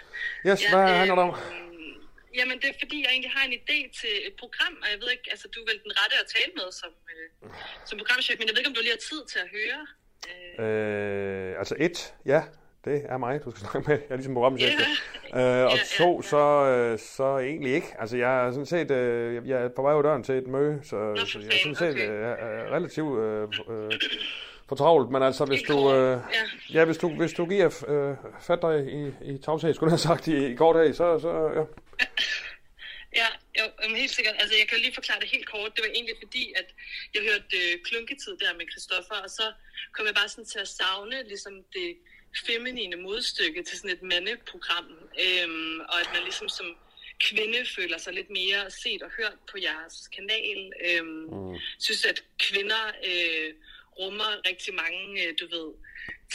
[0.48, 1.30] Yes, hvad handler det om?
[1.30, 1.96] øhm,
[2.38, 5.10] Jamen, det er fordi, jeg egentlig har en idé til et program, og jeg ved
[5.10, 7.50] ikke, altså du er vel den rette at tale med som, øh,
[7.88, 9.80] som programchef, men jeg ved ikke, om du lige har tid til at høre.
[10.64, 12.40] Øh, altså et, ja,
[12.86, 13.98] det er mig, du skal snakke med.
[13.98, 14.72] Jeg er ligesom programchef.
[15.34, 15.60] Ja.
[15.60, 17.94] Øh, og to, så, øh, så egentlig ikke.
[17.98, 20.80] Altså, jeg er sådan set, øh, jeg er på vej ud døren til et møde,
[20.82, 22.10] så, så jeg er sådan set okay.
[22.10, 23.92] øh, relativt øh, øh,
[24.68, 25.10] fortravlt.
[25.10, 26.78] Men altså, hvis du, øh, ja.
[26.78, 30.08] ja, hvis du, hvis du giver øh, fat dig i, i tavshed, skulle jeg have
[30.10, 31.64] sagt, i, i går dag, så, så ja.
[33.20, 33.28] Ja,
[33.58, 34.36] jo, jamen, helt sikkert.
[34.42, 35.70] Altså, jeg kan lige forklare det helt kort.
[35.74, 36.68] Det var egentlig fordi, at
[37.14, 39.46] jeg hørte øh, klunketid der med Christoffer, og så
[39.94, 41.88] kom jeg bare sådan til at savne ligesom det
[42.46, 44.88] feminine modstykke til sådan et mandeprogram.
[45.24, 46.76] Øhm, og at man ligesom som
[47.20, 50.72] kvinde føler sig lidt mere set og hørt på jeres kanal.
[50.88, 51.56] Øhm, mm.
[51.78, 53.54] synes, at kvinder øh,
[53.98, 55.74] rummer rigtig mange, øh, du ved,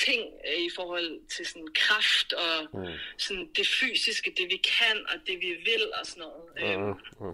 [0.06, 2.88] ting øh, i forhold til sådan kraft og mm.
[3.18, 6.44] sådan det fysiske, det vi kan og det vi vil og sådan noget.
[6.58, 7.32] Øhm, Ja, ja.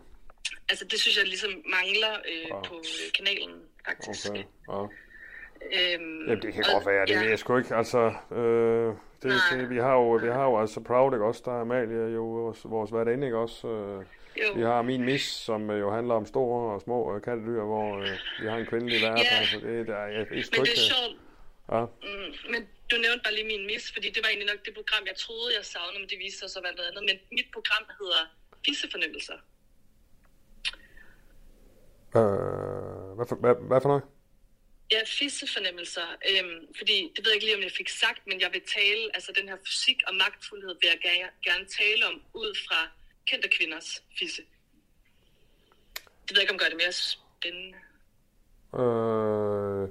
[0.70, 4.30] altså det synes jeg ligesom mangler øh, på øh, kanalen faktisk.
[4.30, 4.43] Okay.
[4.70, 5.07] Ja.
[5.62, 7.20] Øhm, Jamen, det kan og- godt være, det ja.
[7.22, 7.76] ved jeg sgu ikke.
[7.76, 8.88] Altså, øh,
[9.24, 11.41] det, det, vi, har jo, vi har jo altså Proud, ikke også?
[11.45, 13.68] Der er Amalie jo vores, vores værtinde, ikke også?
[13.68, 14.05] Øh,
[14.41, 14.53] Jo.
[14.55, 17.97] vi har Min Mis, som øh, jo handler om store og små øh, kattedyr, hvor
[17.97, 18.08] øh,
[18.41, 19.20] vi har en kvindelig vært.
[19.20, 19.38] Ja.
[19.39, 21.16] Altså, det, der, jeg, jeg, Men det er sjovt,
[21.72, 21.82] Ja.
[21.86, 25.03] mm, men du nævnte bare lige min mis, fordi det var egentlig nok det program,
[25.12, 27.03] jeg troede, jeg savnede, men det viste sig så være noget andet.
[27.10, 28.22] Men mit program hedder
[28.66, 29.38] Fissefornemmelser.
[32.18, 34.03] Øh, hvad, for, hvad, hvad for noget?
[34.92, 36.08] Ja, fissefornemmelser.
[36.30, 39.04] Øhm, fordi, det ved jeg ikke lige, om jeg fik sagt, men jeg vil tale,
[39.14, 42.90] altså den her fysik og magtfuldhed vil jeg gerne, tale om ud fra
[43.28, 44.42] kendte kvinders fisse.
[45.96, 47.78] Det ved jeg ikke, om gør det mere spændende.
[48.80, 49.84] Øh,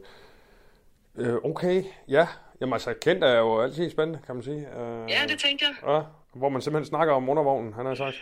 [1.18, 2.26] øh, okay, ja.
[2.60, 4.62] Jamen altså, kendt er jo altid spændende, kan man sige.
[4.78, 5.74] Øh, Ja, det tænkte jeg.
[5.92, 6.00] Ja,
[6.34, 8.16] hvor man simpelthen snakker om undervognen, han har sagt.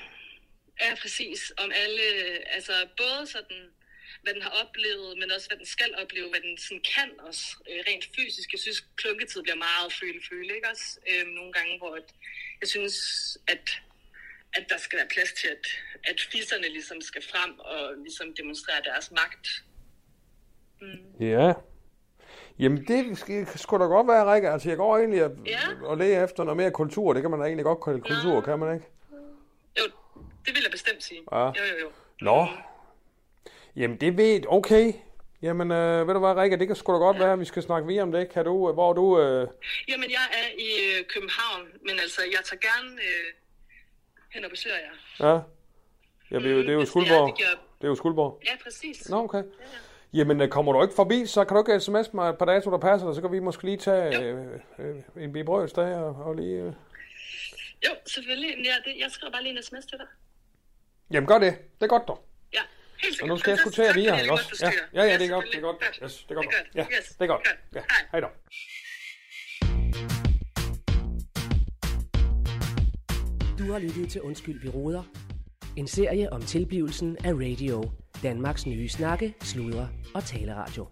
[0.81, 1.53] Ja, præcis.
[1.59, 2.03] Om alle,
[2.55, 3.62] altså både sådan,
[4.22, 7.44] hvad den har oplevet, men også hvad den skal opleve, hvad den sådan kan også
[7.70, 8.52] øh, rent fysisk.
[8.52, 10.86] Jeg synes, klunketid bliver meget føle-føle, ikke også?
[11.10, 12.08] Øhm, nogle gange, hvor at,
[12.60, 12.96] jeg synes,
[13.54, 13.64] at,
[14.52, 15.64] at der skal være plads til, at,
[16.04, 19.46] at fisserne ligesom skal frem og ligesom demonstrere deres magt.
[21.20, 21.52] Ja.
[22.58, 24.50] Jamen, det skal, skulle da godt være, Rikke.
[24.50, 25.60] Altså, jeg går egentlig og, Ja.
[25.82, 27.12] og leder efter noget mere kultur.
[27.12, 28.86] Det kan man da egentlig godt kalde kultur, kan man ikke?
[29.78, 29.84] Jo,
[30.46, 31.20] det vil jeg bestemt sige.
[31.32, 31.46] Ja.
[31.46, 31.92] Jo, jo, jo.
[32.20, 32.46] Nå,
[33.77, 34.93] Jamen, det ved Okay.
[35.43, 37.62] Jamen, øh, ved du hvad, Rikke, det kan sgu da godt være, at vi skal
[37.62, 38.29] snakke videre om det.
[38.29, 39.20] Kan du, hvor er du...
[39.20, 39.49] Øh...
[39.89, 40.68] Jamen, jeg er i
[40.99, 43.27] øh, København, men altså, jeg tager gerne øh,
[44.35, 45.27] hen og besøger jer.
[45.29, 45.41] Ja.
[46.31, 47.27] Ja, det er jo, det er jo er, Skuldborg.
[47.29, 48.41] det gør- Det er jo Skuldborg.
[48.45, 49.09] Ja, præcis.
[49.09, 49.43] Nå, okay.
[50.12, 52.61] Jamen, øh, kommer du ikke forbi, så kan du ikke sms mig et par dage,
[52.61, 54.47] der passer dig, så kan vi måske lige tage øh,
[54.79, 56.57] øh, en bibrødsdag og, og lige...
[56.62, 56.72] Øh...
[57.85, 58.51] Jo, selvfølgelig.
[58.64, 60.07] Ja, det, jeg skriver bare lige en sms til dig.
[61.11, 61.59] Jamen, gør det.
[61.81, 62.25] Det er godt, dog.
[63.05, 64.72] Helt Og nu skal jeg sgu lige jeg ikke også?
[64.94, 65.76] Ja, ja, ja, det er godt, det er godt.
[66.05, 66.46] Yes, det er godt.
[66.74, 67.48] Ja, det er godt.
[67.74, 67.80] Ja,
[68.12, 68.20] Hej.
[68.20, 68.30] dog.
[73.59, 75.02] Du har lyttet til Undskyld, vi råder.
[75.76, 77.90] En serie om tilblivelsen af radio.
[78.22, 80.86] Danmarks nye snakke, sludre og taleradio.